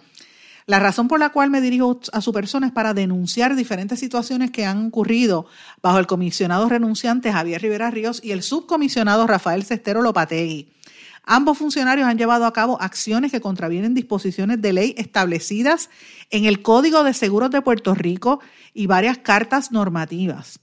[0.67, 4.49] La razón por la cual me dirijo a su persona es para denunciar diferentes situaciones
[4.49, 5.45] que han ocurrido
[5.83, 10.74] bajo el comisionado renunciante Javier Rivera Ríos y el subcomisionado Rafael Cestero Lopategui.
[11.25, 15.89] Ambos funcionarios han llevado a cabo acciones que contravienen disposiciones de ley establecidas
[16.29, 18.39] en el Código de Seguros de Puerto Rico
[18.73, 20.59] y varias cartas normativas.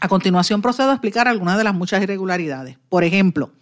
[0.00, 2.78] A continuación procedo a explicar algunas de las muchas irregularidades.
[2.88, 3.52] Por ejemplo,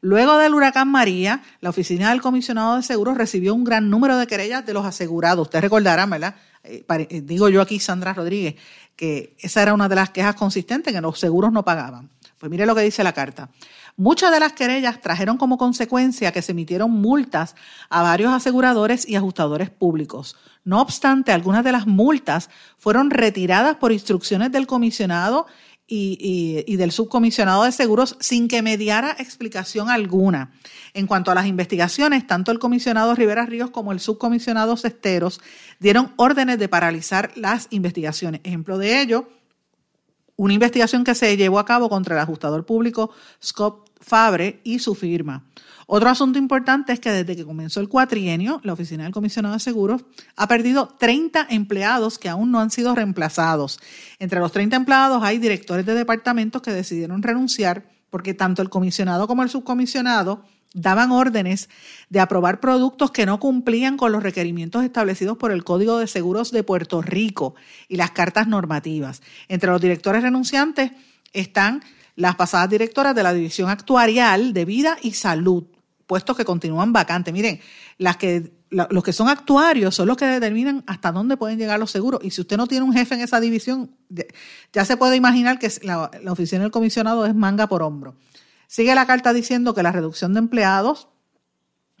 [0.00, 4.26] luego del huracán María, la oficina del comisionado de seguros recibió un gran número de
[4.26, 5.46] querellas de los asegurados.
[5.46, 6.34] Usted recordará, ¿verdad?
[6.64, 8.56] Eh, eh, digo yo aquí, Sandra Rodríguez,
[8.96, 12.10] que esa era una de las quejas consistentes, que los seguros no pagaban.
[12.38, 13.48] Pues mire lo que dice la carta.
[13.98, 17.56] Muchas de las querellas trajeron como consecuencia que se emitieron multas
[17.90, 20.36] a varios aseguradores y ajustadores públicos.
[20.62, 25.48] No obstante, algunas de las multas fueron retiradas por instrucciones del comisionado
[25.88, 30.52] y, del subcomisionado de seguros sin que mediara explicación alguna.
[30.94, 35.40] En cuanto a las investigaciones, tanto el comisionado Rivera Ríos como el subcomisionado Cesteros
[35.80, 38.42] dieron órdenes de paralizar las investigaciones.
[38.44, 39.28] Ejemplo de ello,
[40.38, 43.10] una investigación que se llevó a cabo contra el ajustador público
[43.44, 45.44] Scott Fabre y su firma.
[45.86, 49.60] Otro asunto importante es que desde que comenzó el cuatrienio, la Oficina del Comisionado de
[49.60, 50.04] Seguros
[50.36, 53.80] ha perdido 30 empleados que aún no han sido reemplazados.
[54.18, 59.26] Entre los 30 empleados hay directores de departamentos que decidieron renunciar porque tanto el comisionado
[59.26, 61.68] como el subcomisionado daban órdenes
[62.10, 66.50] de aprobar productos que no cumplían con los requerimientos establecidos por el Código de Seguros
[66.50, 67.54] de Puerto Rico
[67.88, 69.22] y las cartas normativas.
[69.48, 70.92] Entre los directores renunciantes
[71.32, 71.82] están
[72.18, 75.62] las pasadas directoras de la División Actuarial de Vida y Salud,
[76.04, 77.32] puestos que continúan vacantes.
[77.32, 77.60] Miren,
[77.96, 81.92] las que, los que son actuarios son los que determinan hasta dónde pueden llegar los
[81.92, 82.18] seguros.
[82.24, 83.94] Y si usted no tiene un jefe en esa división,
[84.72, 88.16] ya se puede imaginar que la, la oficina del comisionado es manga por hombro.
[88.66, 91.06] Sigue la carta diciendo que la reducción de empleados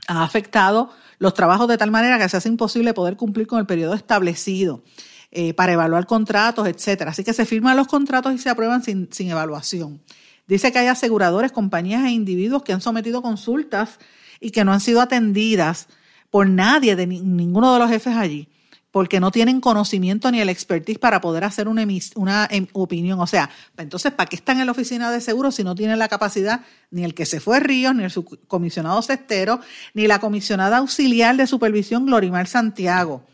[0.08, 3.66] ha afectado los trabajos de tal manera que se hace imposible poder cumplir con el
[3.66, 4.82] periodo establecido.
[5.30, 7.10] Eh, para evaluar contratos, etcétera.
[7.10, 10.00] Así que se firman los contratos y se aprueban sin, sin evaluación.
[10.46, 13.98] Dice que hay aseguradores, compañías e individuos que han sometido consultas
[14.40, 15.88] y que no han sido atendidas
[16.30, 18.48] por nadie, de ninguno de los jefes allí,
[18.90, 23.20] porque no tienen conocimiento ni el expertise para poder hacer una, una em, opinión.
[23.20, 26.08] O sea, entonces, ¿para qué están en la oficina de seguros si no tienen la
[26.08, 28.12] capacidad ni el que se fue Ríos, ni el
[28.46, 29.60] comisionado Cestero,
[29.92, 33.24] ni la comisionada auxiliar de supervisión Glorimar Santiago?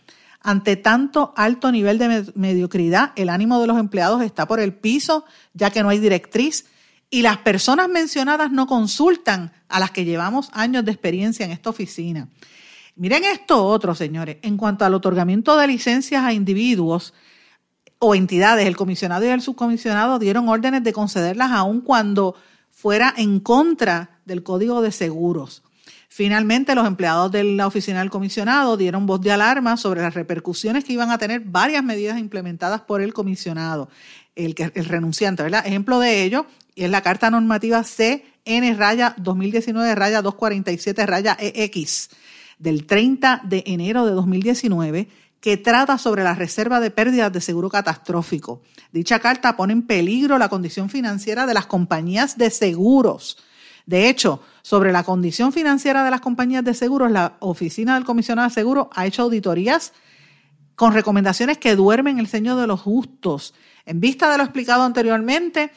[0.46, 5.24] Ante tanto alto nivel de mediocridad, el ánimo de los empleados está por el piso,
[5.54, 6.66] ya que no hay directriz
[7.08, 11.70] y las personas mencionadas no consultan a las que llevamos años de experiencia en esta
[11.70, 12.28] oficina.
[12.96, 14.36] Miren esto otro, señores.
[14.42, 17.14] En cuanto al otorgamiento de licencias a individuos
[17.98, 22.34] o entidades, el comisionado y el subcomisionado dieron órdenes de concederlas aun cuando
[22.70, 25.62] fuera en contra del Código de Seguros.
[26.16, 30.84] Finalmente, los empleados de la oficina del comisionado dieron voz de alarma sobre las repercusiones
[30.84, 33.88] que iban a tener varias medidas implementadas por el comisionado,
[34.36, 35.66] el, renunciante, ¿verdad?
[35.66, 36.46] Ejemplo de ello
[36.76, 42.10] es la Carta Normativa CN raya 2019 raya 247 raya EX
[42.60, 45.08] del 30 de enero de 2019
[45.40, 48.62] que trata sobre la reserva de pérdidas de seguro catastrófico.
[48.92, 53.36] Dicha carta pone en peligro la condición financiera de las compañías de seguros
[53.86, 58.48] de hecho, sobre la condición financiera de las compañías de seguros, la Oficina del Comisionado
[58.48, 59.92] de Seguros ha hecho auditorías
[60.74, 63.54] con recomendaciones que duermen el ceño de los justos.
[63.84, 65.70] En vista de lo explicado anteriormente,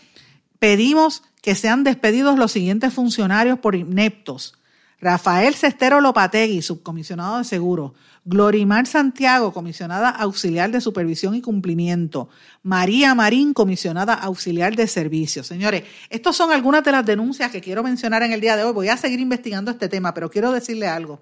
[0.60, 4.58] pedimos que sean despedidos los siguientes funcionarios por ineptos.
[5.00, 7.92] Rafael Cestero Lopategui, subcomisionado de seguros.
[8.30, 12.28] Glorimar Santiago, comisionada auxiliar de supervisión y cumplimiento.
[12.62, 15.48] María Marín, comisionada auxiliar de servicios.
[15.48, 18.74] Señores, estas son algunas de las denuncias que quiero mencionar en el día de hoy.
[18.74, 21.22] Voy a seguir investigando este tema, pero quiero decirle algo.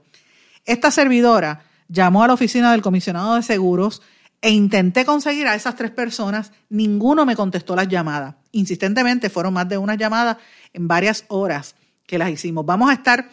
[0.66, 4.02] Esta servidora llamó a la oficina del comisionado de seguros
[4.42, 6.54] e intenté conseguir a esas tres personas.
[6.70, 8.34] Ninguno me contestó las llamadas.
[8.52, 10.40] Insistentemente fueron más de una llamada
[10.74, 11.76] en varias horas
[12.08, 12.66] que las hicimos.
[12.66, 13.30] Vamos a estar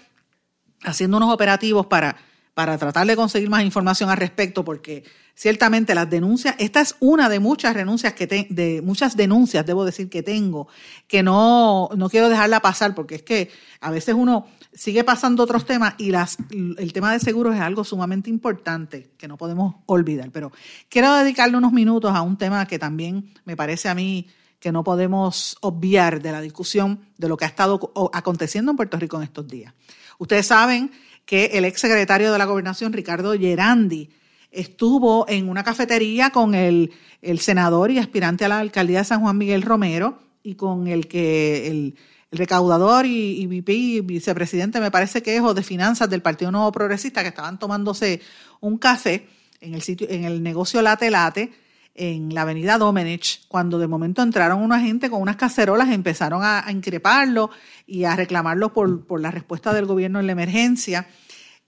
[0.82, 2.16] haciendo unos operativos para
[2.54, 7.28] para tratar de conseguir más información al respecto, porque ciertamente las denuncias, esta es una
[7.28, 10.68] de muchas renuncias que de muchas denuncias, debo decir que tengo,
[11.06, 15.64] que no, no quiero dejarla pasar, porque es que a veces uno sigue pasando otros
[15.64, 20.30] temas y las, el tema de seguros es algo sumamente importante que no podemos olvidar.
[20.30, 20.52] Pero
[20.88, 24.28] quiero dedicarle unos minutos a un tema que también me parece a mí
[24.60, 28.96] que no podemos obviar de la discusión de lo que ha estado aconteciendo en Puerto
[28.96, 29.74] Rico en estos días.
[30.18, 30.92] Ustedes saben
[31.24, 34.10] que el ex secretario de la Gobernación, Ricardo Gerandi,
[34.50, 36.92] estuvo en una cafetería con el,
[37.38, 41.68] senador y aspirante a la alcaldía de San Juan Miguel Romero y con el que
[41.68, 41.94] el,
[42.32, 47.22] recaudador y, VP vicepresidente, me parece que es, o de finanzas del Partido Nuevo Progresista,
[47.22, 48.22] que estaban tomándose
[48.60, 49.28] un café
[49.60, 51.52] en el sitio, en el negocio Late Late,
[51.94, 56.64] en la avenida Domenech, cuando de momento entraron una gente con unas cacerolas empezaron a,
[56.70, 57.50] increparlo
[57.86, 61.06] y a reclamarlo por, por, la respuesta del gobierno en la emergencia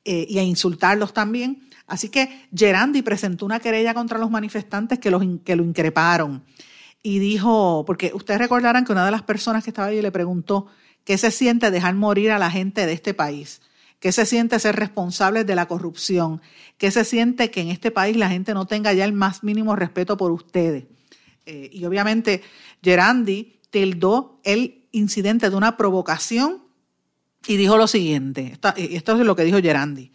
[0.05, 1.69] eh, y a insultarlos también.
[1.87, 6.43] Así que Gerandi presentó una querella contra los manifestantes que, los, que lo increparon
[7.03, 10.67] y dijo, porque ustedes recordarán que una de las personas que estaba allí le preguntó
[11.05, 13.61] qué se siente dejar morir a la gente de este país.
[14.05, 16.43] ¿Qué se siente ser responsable de la corrupción?
[16.77, 19.77] ¿Qué se siente que en este país la gente no tenga ya el más mínimo
[19.77, 20.85] respeto por ustedes?
[21.47, 22.43] Eh, y obviamente
[22.83, 26.65] Gerandi tildó el incidente de una provocación
[27.47, 30.13] y dijo lo siguiente, esto, es lo que dijo Gerandi.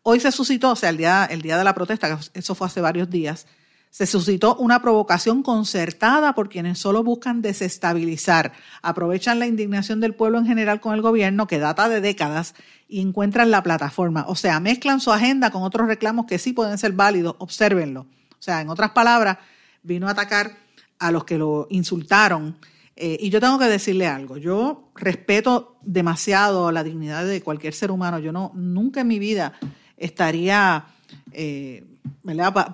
[0.00, 2.80] Hoy se suscitó, o sea, el día, el día de la protesta, eso fue hace
[2.80, 3.46] varios días,
[3.90, 10.38] se suscitó una provocación concertada por quienes solo buscan desestabilizar, aprovechan la indignación del pueblo
[10.38, 12.54] en general con el gobierno que data de décadas
[12.88, 14.24] y encuentran la plataforma.
[14.28, 18.02] O sea, mezclan su agenda con otros reclamos que sí pueden ser válidos, obsérvenlo.
[18.38, 19.38] O sea, en otras palabras,
[19.82, 20.56] vino a atacar
[20.98, 22.56] a los que lo insultaron.
[22.94, 27.90] Eh, y yo tengo que decirle algo, yo respeto demasiado la dignidad de cualquier ser
[27.90, 28.18] humano.
[28.18, 29.54] Yo no, nunca en mi vida
[29.96, 30.86] estaría...
[31.32, 31.84] Eh,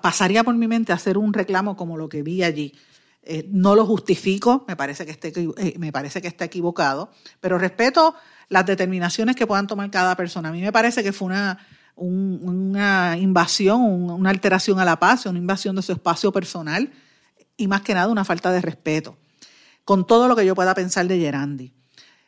[0.02, 2.74] pasaría por mi mente hacer un reclamo como lo que vi allí.
[3.24, 5.32] Eh, no lo justifico, me parece, que esté,
[5.78, 8.14] me parece que está equivocado, pero respeto
[8.52, 10.50] las determinaciones que puedan tomar cada persona.
[10.50, 11.58] A mí me parece que fue una,
[11.96, 16.92] una invasión, una alteración a la paz, una invasión de su espacio personal
[17.56, 19.16] y más que nada una falta de respeto,
[19.84, 21.72] con todo lo que yo pueda pensar de Gerandi.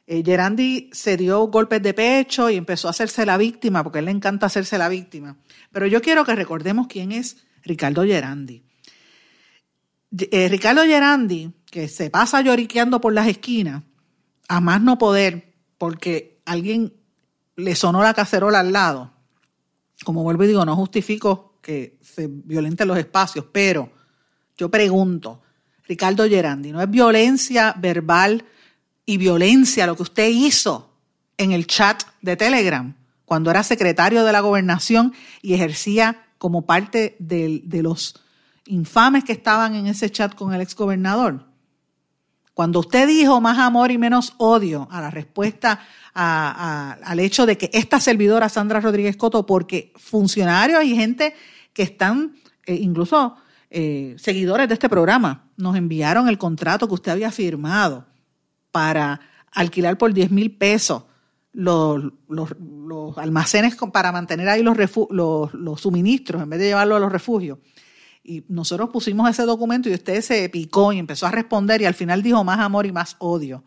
[0.06, 4.00] eh, Gerandi se dio golpes de pecho y empezó a hacerse la víctima, porque a
[4.00, 5.36] él le encanta hacerse la víctima.
[5.72, 8.62] Pero yo quiero que recordemos quién es Ricardo Gerandi.
[10.30, 13.82] Eh, Ricardo Gerandi, que se pasa lloriqueando por las esquinas,
[14.48, 15.53] a más no poder,
[15.84, 16.94] porque alguien
[17.56, 19.12] le sonó la cacerola al lado.
[20.02, 23.92] Como vuelvo y digo, no justifico que se violenten los espacios, pero
[24.56, 25.42] yo pregunto,
[25.86, 28.46] Ricardo Gerandi, ¿no es violencia verbal
[29.04, 30.90] y violencia lo que usted hizo
[31.36, 37.14] en el chat de Telegram cuando era secretario de la gobernación y ejercía como parte
[37.18, 38.24] de, los
[38.64, 41.46] infames que estaban en ese chat con el exgobernador?
[42.54, 45.80] Cuando usted dijo más amor y menos odio a la respuesta
[46.14, 51.34] al hecho de que esta servidora Sandra Rodríguez Coto, porque funcionarios y gente
[51.72, 52.36] que están,
[52.66, 53.36] eh, incluso
[53.70, 58.06] eh, seguidores de este programa, nos enviaron el contrato que usted había firmado
[58.70, 61.02] para alquilar por 10 mil pesos
[61.52, 62.12] los,
[63.16, 64.76] almacenes para mantener ahí los,
[65.10, 67.58] los, suministros en vez de llevarlo a los refugios.
[68.26, 71.92] Y nosotros pusimos ese documento y usted se picó y empezó a responder y al
[71.92, 73.62] final dijo más amor y más odio.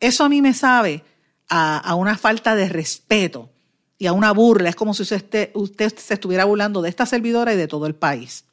[0.00, 1.04] Eso a mí me sabe
[1.50, 3.50] a, una falta de respeto
[3.98, 4.70] y a una burla.
[4.70, 7.94] Es como si usted, usted se estuviera burlando de esta servidora y de todo el
[7.94, 8.46] país.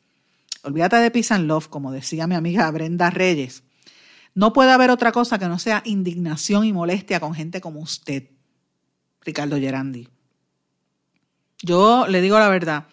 [0.64, 3.64] Olvídate de Peace and Love, como decía mi amiga Brenda Reyes.
[4.36, 8.30] No puede haber otra cosa que no sea indignación y molestia con gente como usted,
[9.22, 10.08] Ricardo Gerandi.
[11.64, 12.88] Yo le digo la verdad,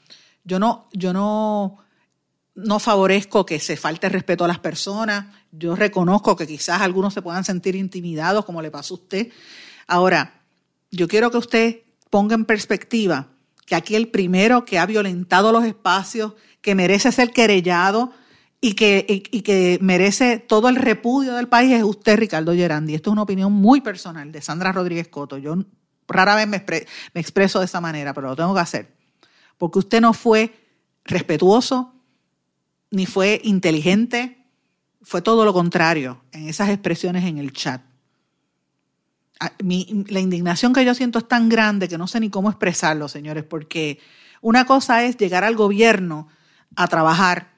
[0.45, 1.79] yo no, yo no,
[2.59, 5.27] no favorezco que se falte respeto a las personas.
[5.53, 9.29] Yo reconozco que quizás algunos se puedan sentir intimidados, como le pasó a usted.
[9.87, 10.43] Ahora,
[10.91, 13.29] yo quiero que usted ponga en perspectiva
[13.65, 18.13] que aquí el primero que ha violentado los espacios, que merece ser querellado,
[18.61, 22.95] y que, que merece todo el repudio del país es usted, Ricardo Gerandi.
[22.95, 25.39] Esto es una opinión muy personal de Sandra Rodríguez Coto.
[25.39, 25.55] Yo
[26.09, 26.65] rara vez me,
[27.15, 28.97] me expreso de esa manera, pero lo tengo que hacer.
[29.59, 30.53] Porque usted no fue
[31.05, 31.95] respetuoso,
[32.91, 34.39] ni fue inteligente,
[35.03, 37.83] fue todo lo contrario en esas expresiones en el chat.
[39.61, 43.45] la indignación que yo siento es tan grande que no sé ni cómo expresarlo, señores,
[43.45, 43.99] porque
[44.41, 46.29] una cosa es llegar al gobierno
[46.77, 47.53] a trabajar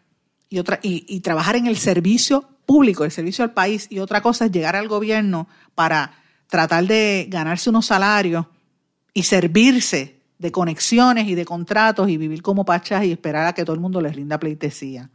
[0.48, 4.46] y, otra, y, trabajar en el servicio público, el servicio al país, y otra cosa
[4.46, 6.12] es llegar al gobierno para
[6.48, 8.46] tratar de ganarse unos salarios
[9.14, 13.64] y servirse de conexiones y de contratos y vivir como pachas y esperar a que
[13.64, 15.10] todo el mundo les rinda pleitesía.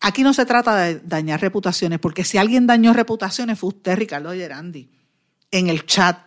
[0.00, 4.32] Aquí no se trata de dañar reputaciones, porque si alguien dañó reputaciones fue usted, Ricardo
[4.32, 4.88] Gerandi,
[5.50, 6.18] en el chat.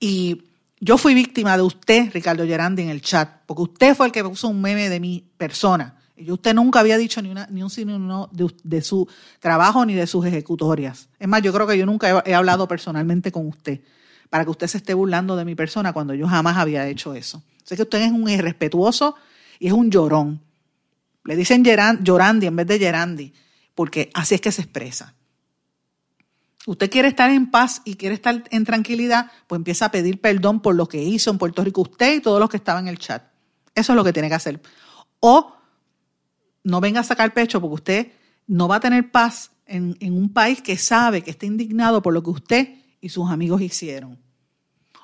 [0.00, 0.42] Y
[0.80, 4.24] yo fui víctima de usted, Ricardo Gerandi, en el chat, porque usted fue el que
[4.24, 5.94] puso un meme de mi persona.
[6.20, 9.08] Y usted nunca había dicho ni, una, ni un sí ni un no de, su
[9.38, 11.08] trabajo ni de sus ejecutorias.
[11.18, 13.80] Es más, yo creo que yo nunca he, hablado personalmente con usted
[14.28, 17.42] para que usted se esté burlando de mi persona cuando yo jamás había hecho eso.
[17.64, 19.14] Sé que usted es un irrespetuoso
[19.58, 20.40] y es un llorón.
[21.24, 23.32] Le dicen llorandi en vez de gerandi,
[23.74, 25.14] porque así es que se expresa.
[26.66, 30.60] Usted quiere estar en paz y quiere estar en tranquilidad, pues empieza a pedir perdón
[30.60, 32.98] por lo que hizo en Puerto Rico usted y todos los que estaban en el
[32.98, 33.22] chat.
[33.74, 34.60] Eso es lo que tiene que hacer.
[35.20, 35.56] O
[36.64, 38.12] no venga a sacar pecho porque usted
[38.46, 42.22] no va a tener paz en, un país que sabe que está indignado por lo
[42.22, 44.18] que usted y sus amigos hicieron.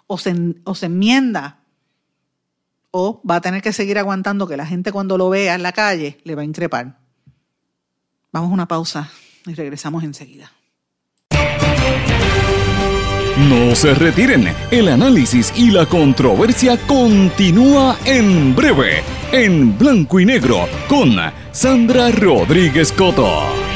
[0.06, 1.60] O se, o se enmienda
[2.90, 5.72] o va a tener que seguir aguantando que la gente cuando lo vea en la
[5.72, 6.98] calle le va a increpar.
[8.32, 9.10] Vamos a una pausa
[9.46, 10.52] y regresamos enseguida.
[13.48, 20.66] No se retiren, el análisis y la controversia continúa en breve, en blanco y negro,
[20.88, 21.16] con
[21.52, 23.75] Sandra Rodríguez Coto.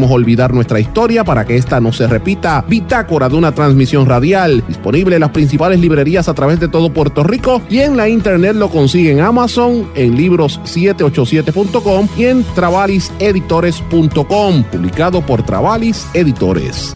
[0.09, 2.65] olvidar nuestra historia para que esta no se repita.
[2.67, 7.23] Bitácora de una transmisión radial, disponible en las principales librerías a través de todo Puerto
[7.23, 15.23] Rico y en la internet lo consigue en Amazon, en libros787.com y en travaliseditores.com, publicado
[15.25, 16.95] por Travalis Editores.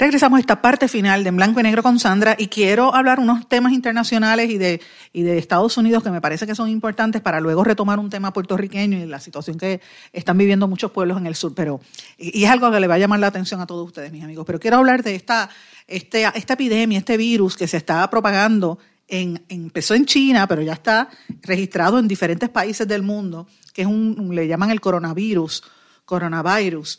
[0.00, 3.20] Regresamos a esta parte final de En Blanco y Negro con Sandra y quiero hablar
[3.20, 4.80] unos temas internacionales y de,
[5.12, 8.32] y de Estados Unidos que me parece que son importantes para luego retomar un tema
[8.32, 9.82] puertorriqueño y la situación que
[10.14, 11.52] están viviendo muchos pueblos en el sur.
[11.54, 11.82] Pero,
[12.16, 14.46] y, es algo que le va a llamar la atención a todos ustedes, mis amigos.
[14.46, 15.50] Pero quiero hablar de esta,
[15.86, 20.72] este, esta epidemia, este virus que se está propagando en, empezó en China, pero ya
[20.72, 21.10] está
[21.42, 25.62] registrado en diferentes países del mundo, que es un, le llaman el coronavirus,
[26.06, 26.98] coronavirus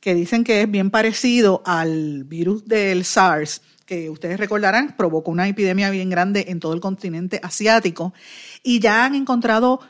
[0.00, 5.48] que dicen que es bien parecido al virus del SARS, que ustedes recordarán, provocó una
[5.48, 8.14] epidemia bien grande en todo el continente asiático,
[8.62, 9.80] y ya han encontrado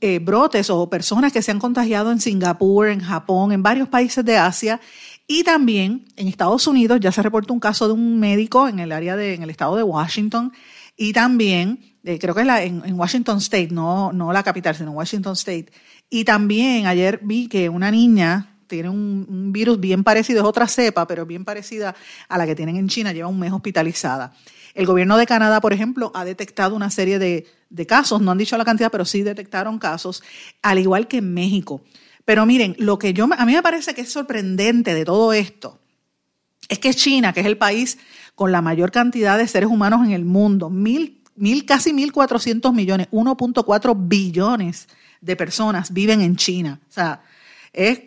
[0.00, 4.24] eh, brotes o personas que se han contagiado en Singapur, en Japón, en varios países
[4.24, 4.80] de Asia,
[5.26, 8.92] y también en Estados Unidos ya se reportó un caso de un médico en el
[8.92, 10.52] área de, en el estado de Washington,
[10.96, 14.76] y también, eh, creo que es la, en, en, Washington State, no, no la capital,
[14.76, 15.66] sino Washington State.
[16.10, 21.06] Y también ayer vi que una niña tiene un, virus bien parecido, es otra cepa,
[21.06, 21.94] pero bien parecida
[22.28, 24.32] a la que tienen en China, lleva un mes hospitalizada.
[24.74, 27.46] El gobierno de Canadá, por ejemplo, ha detectado una serie de,
[27.86, 30.22] casos, no han dicho la cantidad, pero sí detectaron casos,
[30.62, 31.82] al igual que en México.
[32.24, 35.78] Pero miren, lo que yo a mí me parece que es sorprendente de todo esto
[36.68, 37.98] es que China, que es el país
[38.34, 43.08] con la mayor cantidad de seres humanos en el mundo, mil, mil casi 1.400 millones,
[43.10, 44.88] 1.4 billones
[45.20, 46.80] de personas viven en China.
[46.88, 47.22] O sea,
[47.72, 48.00] es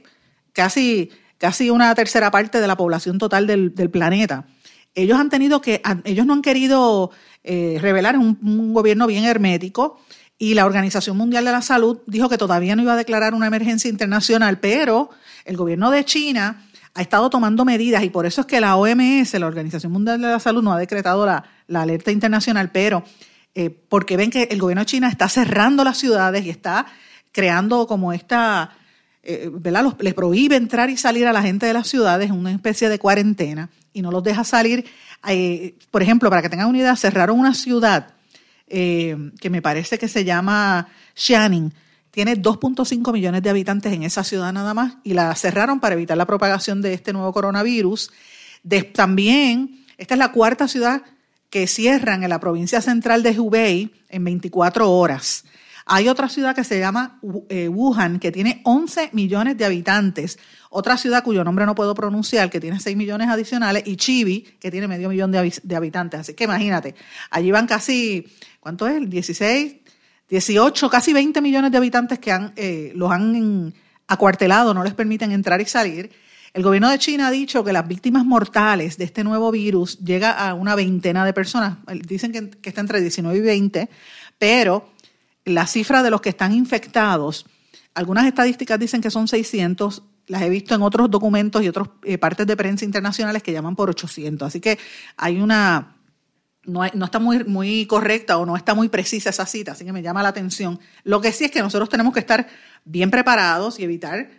[0.57, 4.47] casi, casi una tercera parte de la población total del, planeta.
[4.95, 7.11] Ellos han tenido que, ellos no han querido
[7.43, 10.01] eh, revelar un, un gobierno bien hermético
[10.39, 13.45] y la Organización Mundial de la Salud dijo que todavía no iba a declarar una
[13.45, 15.11] emergencia internacional, pero
[15.45, 19.35] el gobierno de China ha estado tomando medidas y por eso es que la OMS,
[19.35, 23.03] la Organización Mundial de la Salud, no ha decretado la, alerta internacional, pero
[23.53, 26.87] eh, porque ven que el gobierno de China está cerrando las ciudades y está
[27.31, 28.76] creando como esta
[29.29, 29.51] eh,
[29.99, 32.97] les prohíbe entrar y salir a la gente de las ciudades en una especie de
[32.97, 34.85] cuarentena y no los deja salir.
[35.27, 38.13] Eh, por ejemplo, para que tengan una idea, cerraron una ciudad
[38.67, 41.73] eh, que me parece que se llama Xianing.
[42.09, 46.15] Tiene 2.5 millones de habitantes en esa ciudad nada más y la cerraron para evitar
[46.15, 48.11] la propagación de este nuevo coronavirus.
[48.93, 51.01] también, esta es la cuarta ciudad
[51.49, 55.43] que cierran en la provincia central de Hubei en 24 horas.
[55.89, 60.37] Hay otra ciudad que se llama eh, Wuhan, que tiene 11 millones de habitantes.
[60.69, 63.83] Otra ciudad cuyo nombre no puedo pronunciar, que tiene 6 millones adicionales.
[63.85, 66.19] Y Chibi, que tiene medio millón de, habitantes.
[66.19, 66.93] Así que imagínate,
[67.31, 68.27] allí van casi,
[68.59, 69.09] ¿cuánto es?
[69.09, 69.75] 16,
[70.29, 73.73] 18, casi 20 millones de habitantes que eh, los han
[74.07, 76.11] acuartelado, no les permiten entrar y salir.
[76.53, 80.31] El gobierno de China ha dicho que las víctimas mortales de este nuevo virus llega
[80.31, 81.77] a una veintena de personas.
[82.05, 83.89] Dicen que, que está entre 19 y 20,
[84.37, 84.96] pero
[85.47, 87.45] la cifra de los que están infectados,
[87.93, 92.17] algunas estadísticas dicen que son 600, las he visto en otros documentos y otras eh,
[92.17, 94.45] partes de prensa internacionales que llaman por 800.
[94.45, 94.77] Así que
[95.15, 95.95] hay una,
[96.63, 99.93] no, no, está muy, muy correcta o no está muy precisa esa cita, así que
[99.93, 100.79] me llama la atención.
[101.03, 102.47] Lo que sí es que nosotros tenemos que estar
[102.83, 104.29] bien preparados y evitar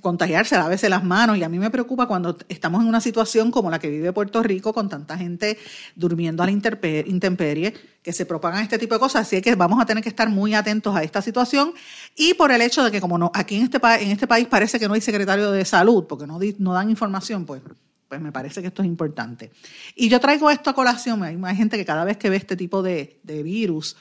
[0.00, 1.36] contagiarse, a veces las manos.
[1.36, 4.42] Y a mí me preocupa cuando estamos en una situación como la que vive Puerto
[4.42, 5.58] Rico, con tanta gente
[5.94, 9.26] durmiendo a la intemperie, que se propagan este tipo de cosas.
[9.26, 11.72] Así que vamos a tener que estar muy atentos a esta situación.
[12.16, 14.78] Y por el hecho de que como no, aquí en este, en este país parece
[14.78, 17.62] que no hay secretario de salud, porque no, no dan información, pues
[18.08, 19.52] pues me parece que esto es importante.
[19.94, 22.56] Y yo traigo esto a colación, hay, hay gente que cada vez que ve este
[22.56, 23.96] tipo de, virus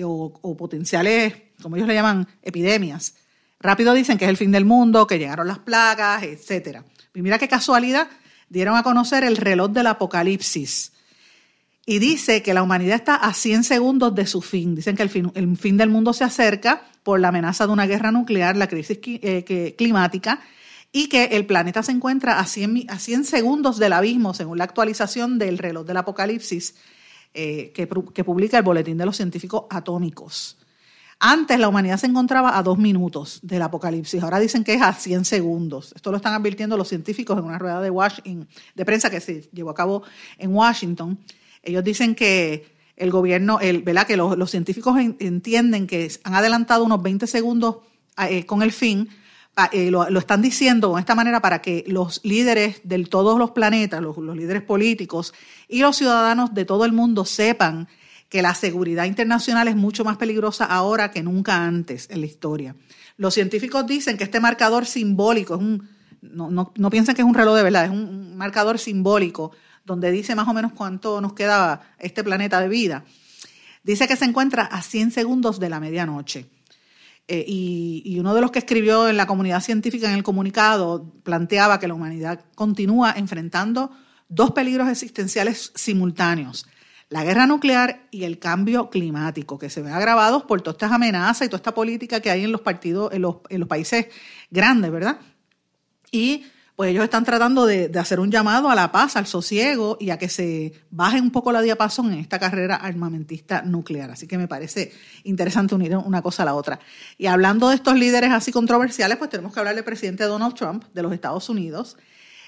[0.00, 3.14] o, o, potenciales, como ellos le llaman, epidemias,
[3.60, 6.80] Rápido dicen que es el fin del mundo, que llegaron las plagas, etc.
[7.12, 8.08] Mira qué casualidad,
[8.48, 10.92] dieron a conocer el reloj del apocalipsis.
[11.84, 14.74] Y dice que la humanidad está a 100 segundos de su fin.
[14.74, 18.56] Dicen que el fin, del mundo se acerca por la amenaza de una guerra nuclear,
[18.56, 20.40] la crisis eh, climática,
[20.92, 24.64] y que el planeta se encuentra a 100, a 100, segundos del abismo, según la
[24.64, 26.76] actualización del reloj del apocalipsis
[27.34, 27.86] eh, que
[28.24, 30.56] publica el Boletín de los Científicos Atómicos.
[31.22, 34.94] Antes la humanidad se encontraba a dos minutos del apocalipsis, ahora dicen que es a
[34.94, 35.92] 100 segundos.
[35.94, 39.42] Esto lo están advirtiendo los científicos en una rueda de, Washington, de prensa que se
[39.52, 40.02] llevó a cabo
[40.38, 41.18] en Washington.
[41.62, 44.06] Ellos dicen que el gobierno, el, ¿verdad?
[44.06, 47.76] que los, científicos entienden que han adelantado unos 20 segundos
[48.16, 49.10] eh, con el fin,
[49.72, 54.00] eh, lo, están diciendo de esta manera para que los líderes de todos los planetas,
[54.00, 55.34] los líderes políticos
[55.68, 57.88] y los ciudadanos de todo el mundo sepan
[58.30, 62.76] que la seguridad internacional es mucho más peligrosa ahora que nunca antes en la historia.
[63.16, 65.88] Los científicos dicen que este marcador simbólico es un,
[66.22, 69.50] no, no, piensen que es un reloj de verdad, es un marcador simbólico
[69.84, 73.04] donde dice más o menos cuánto nos queda este planeta de vida.
[73.82, 76.46] Dice que se encuentra a 100 segundos de la medianoche.
[77.26, 81.12] Eh, y, y, uno de los que escribió en la comunidad científica en el comunicado
[81.22, 83.90] planteaba que la humanidad continúa enfrentando
[84.28, 86.66] dos peligros existenciales simultáneos
[87.10, 91.46] la guerra nuclear y el cambio climático, que se ven agravados por todas estas amenazas
[91.46, 93.36] y toda esta política que hay en los partidos, en los,
[93.68, 94.06] países
[94.48, 95.18] grandes, ¿verdad?
[96.12, 96.44] Y
[96.76, 100.18] pues ellos están tratando de, hacer un llamado a la paz, al sosiego y a
[100.18, 104.12] que se baje un poco la diapasón en esta carrera armamentista nuclear.
[104.12, 104.92] Así que me parece
[105.24, 106.78] interesante unir una cosa a la otra.
[107.18, 110.84] Y hablando de estos líderes así controversiales, pues tenemos que hablar del presidente Donald Trump
[110.94, 111.96] de los Estados Unidos.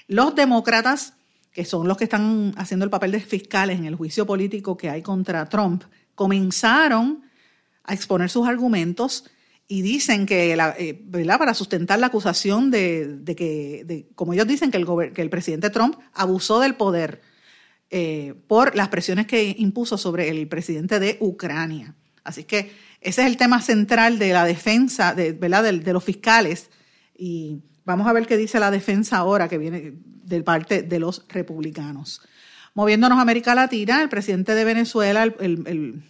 [0.07, 1.13] Los demócratas
[1.53, 4.89] que son los que están haciendo el papel de fiscales en el juicio político que
[4.89, 5.83] hay contra Trump,
[6.15, 7.23] comenzaron
[7.83, 9.25] a exponer sus argumentos
[9.67, 11.37] y dicen que, eh, ¿verdad?
[11.37, 15.95] para sustentar la acusación de, que, como ellos dicen, que el, que el, presidente Trump
[16.13, 17.21] abusó del poder
[17.89, 21.95] eh, por las presiones que impuso sobre el presidente de Ucrania.
[22.23, 25.63] Así que ese es el tema central de la defensa de, ¿verdad?
[25.63, 26.69] de los fiscales
[27.15, 31.25] y vamos a ver qué dice la defensa ahora que viene de parte de los
[31.27, 32.21] republicanos.
[32.73, 36.03] Moviéndonos a América Latina, el presidente de Venezuela, el,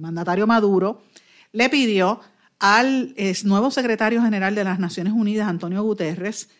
[0.00, 1.04] mandatario Maduro,
[1.52, 2.20] le pidió
[2.58, 6.50] al nuevo secretario general de las Naciones Unidas, Antonio Guterres,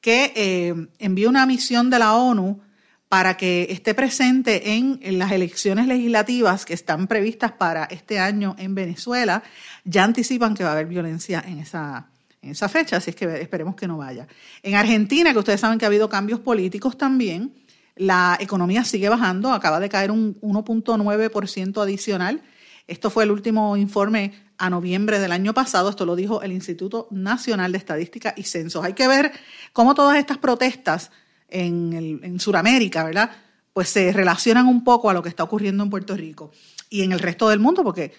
[0.00, 2.60] que eh, envíe una misión de la ONU
[3.08, 8.74] para que esté presente en, las elecciones legislativas que están previstas para este año en
[8.74, 9.42] Venezuela.
[9.84, 12.08] Ya anticipan que va a haber violencia en esa,
[12.46, 14.26] en esa fecha, así es que esperemos que no vaya.
[14.62, 17.52] En Argentina, que ustedes saben que ha habido cambios políticos también,
[17.96, 22.42] la economía sigue bajando, acaba de caer un 1.9% adicional.
[22.86, 27.08] Esto fue el último informe a noviembre del año pasado, esto lo dijo el Instituto
[27.10, 28.84] Nacional de Estadística y Censos.
[28.84, 29.32] Hay que ver
[29.72, 31.10] cómo todas estas protestas
[31.48, 33.30] en, en Sudamérica, ¿verdad?
[33.72, 36.52] Pues se relacionan un poco a lo que está ocurriendo en Puerto Rico
[36.88, 38.12] y en el resto del mundo, porque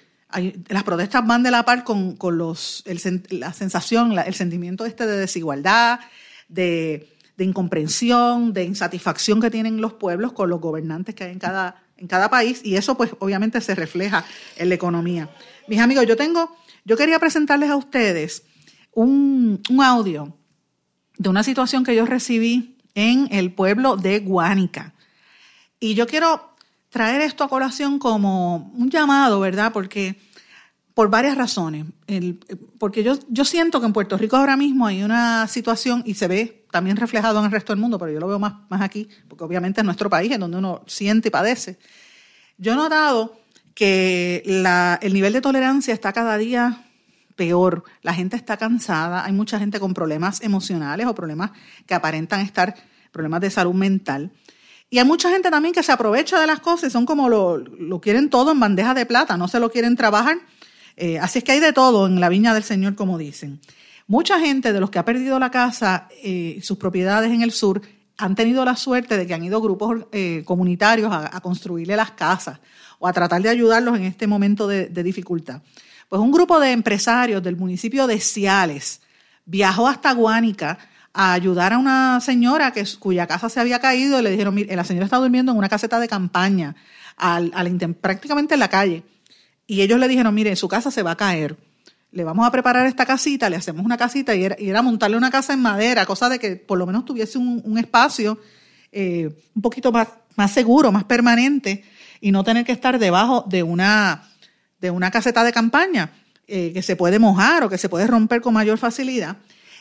[0.69, 2.83] las protestas van de la par con, los,
[3.29, 5.99] la sensación, el sentimiento este de desigualdad,
[6.49, 7.07] de,
[7.37, 12.07] incomprensión, de insatisfacción que tienen los pueblos con los gobernantes que hay en cada, en
[12.07, 14.25] cada país y eso pues obviamente se refleja
[14.57, 15.29] en la economía.
[15.67, 18.43] Mis amigos, yo tengo, yo quería presentarles a ustedes
[18.91, 20.37] un, un audio
[21.17, 24.93] de una situación que yo recibí en el pueblo de Guánica.
[25.79, 26.46] Y yo quiero
[26.97, 29.71] traer esto a colación como un llamado, ¿verdad?
[29.71, 30.19] Porque
[30.95, 31.85] por varias razones.
[32.79, 36.27] porque yo, yo siento que en Puerto Rico ahora mismo hay una situación y se
[36.27, 39.07] ve también reflejado en el resto del mundo, pero yo lo veo más, más aquí,
[39.27, 41.77] porque obviamente es nuestro país en donde uno siente y padece.
[42.57, 43.39] Yo he notado
[43.75, 44.41] que
[44.99, 46.83] el nivel de tolerancia está cada día
[47.35, 47.83] peor.
[48.01, 51.51] La gente está cansada, hay mucha gente con problemas emocionales o problemas
[51.85, 52.73] que aparentan estar,
[53.11, 54.31] problemas de salud mental.
[54.89, 57.57] Y hay mucha gente también que se aprovecha de las cosas y son como lo,
[57.57, 60.37] lo quieren todo en bandeja de plata, no se lo quieren trabajar
[60.97, 63.61] eh, así es que hay de todo en la viña del Señor, como dicen.
[64.07, 67.81] Mucha gente de los que ha perdido la casa, eh, sus propiedades en el sur,
[68.17, 72.59] han tenido la suerte de que han ido grupos eh, comunitarios a, construirle las casas
[72.97, 75.61] o a tratar de ayudarlos en este momento de, dificultad.
[76.09, 79.01] Pues un grupo de empresarios del municipio de Ciales
[79.45, 80.79] viajó hasta Guánica
[81.19, 84.75] a ayudar a una señora que, cuya casa se había caído y le dijeron, mire,
[84.75, 86.75] la señora está durmiendo en una caseta de campaña,
[87.17, 87.51] al,
[87.99, 89.03] prácticamente en la calle.
[89.65, 91.57] Y ellos le dijeron, mire, su casa se va a caer.
[92.11, 95.53] Le vamos a preparar esta casita, le hacemos una casita y era, montarle una casa
[95.53, 98.39] en madera, cosa de que por lo menos tuviese un, espacio
[98.91, 101.83] eh, un poquito más, más seguro, más permanente
[102.21, 104.29] y no tener que estar debajo de una,
[104.79, 106.11] de una caseta de campaña
[106.47, 109.37] eh, que se puede mojar o que se puede romper con mayor facilidad.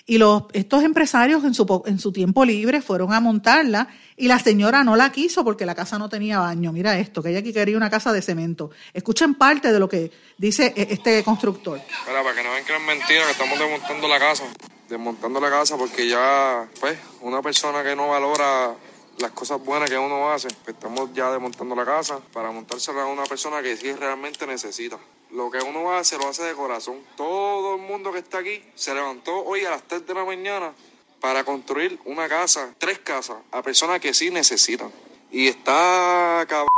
[0.09, 4.39] Y los, estos empresarios en su, en su tiempo libre fueron a montarla y la
[4.39, 6.73] señora no la quiso porque la casa no tenía baño.
[6.73, 8.71] Mira esto, que ella aquí quería una casa de cemento.
[8.95, 11.81] Escuchen parte de lo que dice e, este constructor.
[12.07, 14.45] Mira, para que no ven que es mentira, que estamos desmontando la casa.
[14.89, 18.77] Desmontando la casa porque ya, pues, una persona que no valora
[19.19, 23.07] las cosas buenas que uno hace, pues estamos ya desmontando la casa para montársela a
[23.07, 24.99] una persona que sí realmente necesita.
[25.31, 27.01] Lo que uno hace lo hace de corazón.
[27.17, 30.73] Todo el mundo que está aquí se levantó hoy a las 3 de la mañana
[31.21, 34.91] para construir una casa, tres casas, a personas que sí necesitan.
[35.31, 36.69] Y está cabrón.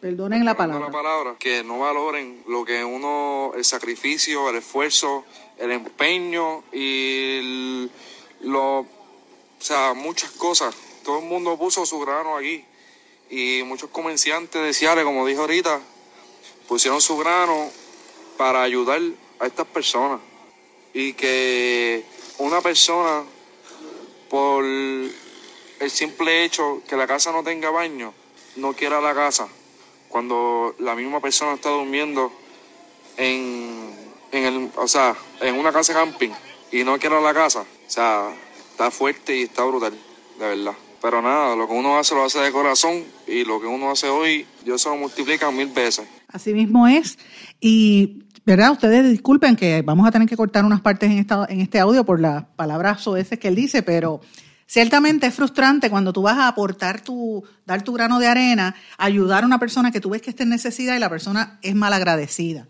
[0.00, 0.86] Perdonen la palabra.
[0.86, 1.36] la palabra.
[1.38, 5.24] Que no valoren lo que uno, el sacrificio, el esfuerzo,
[5.56, 7.90] el empeño y
[8.42, 8.86] lo, o
[9.58, 10.74] sea, muchas cosas.
[11.02, 12.62] Todo el mundo puso su grano aquí.
[13.30, 15.80] Y muchos comerciantes de Ciales, como dijo ahorita,
[16.68, 17.70] pusieron su grano
[18.36, 19.00] para ayudar
[19.38, 20.20] a estas personas.
[20.92, 22.04] Y que
[22.38, 23.24] una persona,
[24.28, 25.12] por el
[25.90, 28.14] simple hecho que la casa no tenga baño,
[28.56, 29.48] no quiera la casa,
[30.08, 32.32] cuando la misma persona está durmiendo
[33.16, 33.94] en,
[34.30, 36.30] en, el, o sea, en una casa camping
[36.70, 38.32] y no quiera la casa, o sea,
[38.70, 39.92] está fuerte y está brutal,
[40.38, 40.74] de verdad.
[41.04, 44.08] Pero nada, lo que uno hace lo hace de corazón y lo que uno hace
[44.08, 46.08] hoy, Dios se lo multiplica mil veces.
[46.28, 47.18] Así mismo es.
[47.60, 48.72] Y ¿verdad?
[48.72, 52.06] Ustedes disculpen que vamos a tener que cortar unas partes en, esta, en este audio
[52.06, 54.22] por las palabras veces que él dice, pero
[54.66, 59.42] ciertamente es frustrante cuando tú vas a aportar tu, dar tu grano de arena, ayudar
[59.42, 61.92] a una persona que tú ves que está en necesidad y la persona es mal
[61.92, 62.66] agradecida.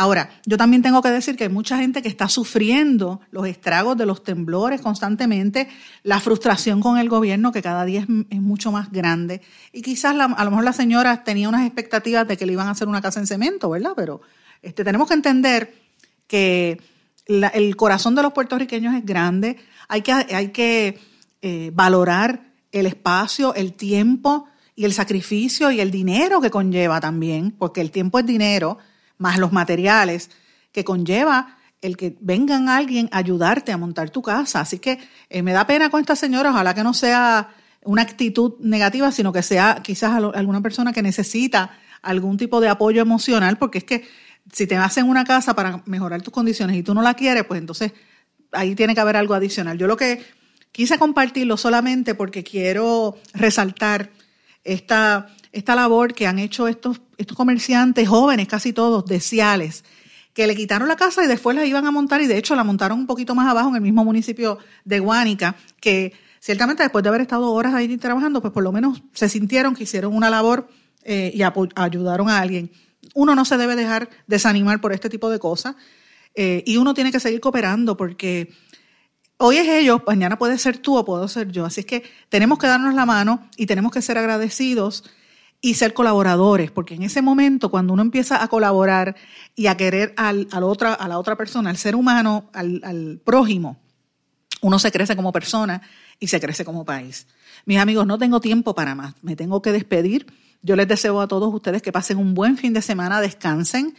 [0.00, 3.96] Ahora, yo también tengo que decir que hay mucha gente que está sufriendo los estragos
[3.96, 5.68] de los temblores constantemente,
[6.04, 9.42] la frustración con el gobierno que cada día es, mucho más grande.
[9.72, 12.70] Y quizás a lo mejor la señora tenía unas expectativas de que le iban a
[12.70, 13.94] hacer una casa en cemento, ¿verdad?
[13.96, 14.20] Pero
[14.62, 15.74] este, tenemos que entender
[16.28, 16.80] que
[17.26, 19.56] el corazón de los puertorriqueños es grande,
[19.88, 21.00] hay que, hay que
[21.42, 24.46] eh, valorar el espacio, el tiempo
[24.76, 28.78] y el sacrificio y el dinero que conlleva también, porque el tiempo es dinero,
[29.18, 30.30] más los materiales
[30.72, 34.60] que conlleva el que vengan alguien a ayudarte a montar tu casa.
[34.60, 34.98] Así que
[35.30, 37.50] eh, me da pena con esta señora, ojalá que no sea
[37.84, 41.70] una actitud negativa, sino que sea quizás alguna persona que necesita
[42.02, 44.08] algún tipo de apoyo emocional, porque es que
[44.52, 47.60] si te hacen una casa para mejorar tus condiciones y tú no la quieres, pues
[47.60, 47.92] entonces
[48.52, 49.78] ahí tiene que haber algo adicional.
[49.78, 50.24] Yo lo que
[50.72, 54.10] quise compartirlo solamente porque quiero resaltar
[54.64, 59.84] esta, esta labor que han hecho estos, estos comerciantes jóvenes, casi todos, de Ciales,
[60.32, 62.64] que le quitaron la casa y después la iban a montar y de hecho la
[62.64, 67.10] montaron un poquito más abajo en el mismo municipio de Guánica, que ciertamente después de
[67.10, 70.68] haber estado horas ahí trabajando, pues por lo menos se sintieron que hicieron una labor
[71.02, 71.42] eh, y
[71.74, 72.70] ayudaron a alguien
[73.14, 75.76] uno no se debe dejar desanimar por este tipo de cosas
[76.34, 78.52] eh, y uno tiene que seguir cooperando porque
[79.38, 81.64] hoy es ellos, mañana puede ser tú o puedo ser yo.
[81.64, 85.04] Así es que tenemos que darnos la mano y tenemos que ser agradecidos
[85.60, 89.16] y ser colaboradores, porque en ese momento cuando uno empieza a colaborar
[89.56, 93.76] y a querer al, otra, a la otra persona, al ser humano, al, al prójimo,
[94.60, 95.82] uno se crece como persona
[96.20, 97.26] y se crece como país.
[97.64, 100.26] Mis amigos, no tengo tiempo para más, me tengo que despedir.
[100.62, 103.96] Yo les deseo a todos ustedes que pasen un buen fin de semana, descansen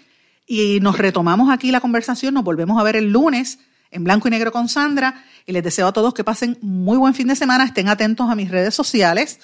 [0.48, 2.34] y nos retomamos aquí la conversación.
[2.34, 3.60] Nos volvemos a ver el lunes
[3.92, 7.14] en blanco y negro con Sandra y les deseo a todos que pasen muy buen
[7.14, 7.64] fin de semana.
[7.64, 9.40] Estén atentos a mis redes sociales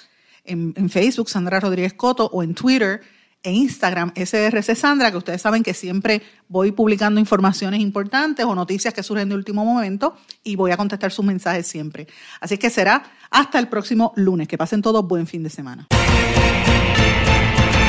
[0.46, 3.00] en, Facebook, Sandra Rodríguez Coto, o en Twitter,
[3.42, 8.92] e Instagram SRC Sandra, que ustedes saben que siempre voy publicando informaciones importantes o noticias
[8.92, 12.08] que surgen de último momento y voy a contestar sus mensajes siempre.
[12.40, 14.48] Así que será hasta el próximo lunes.
[14.48, 15.86] Que pasen todos buen fin de semana.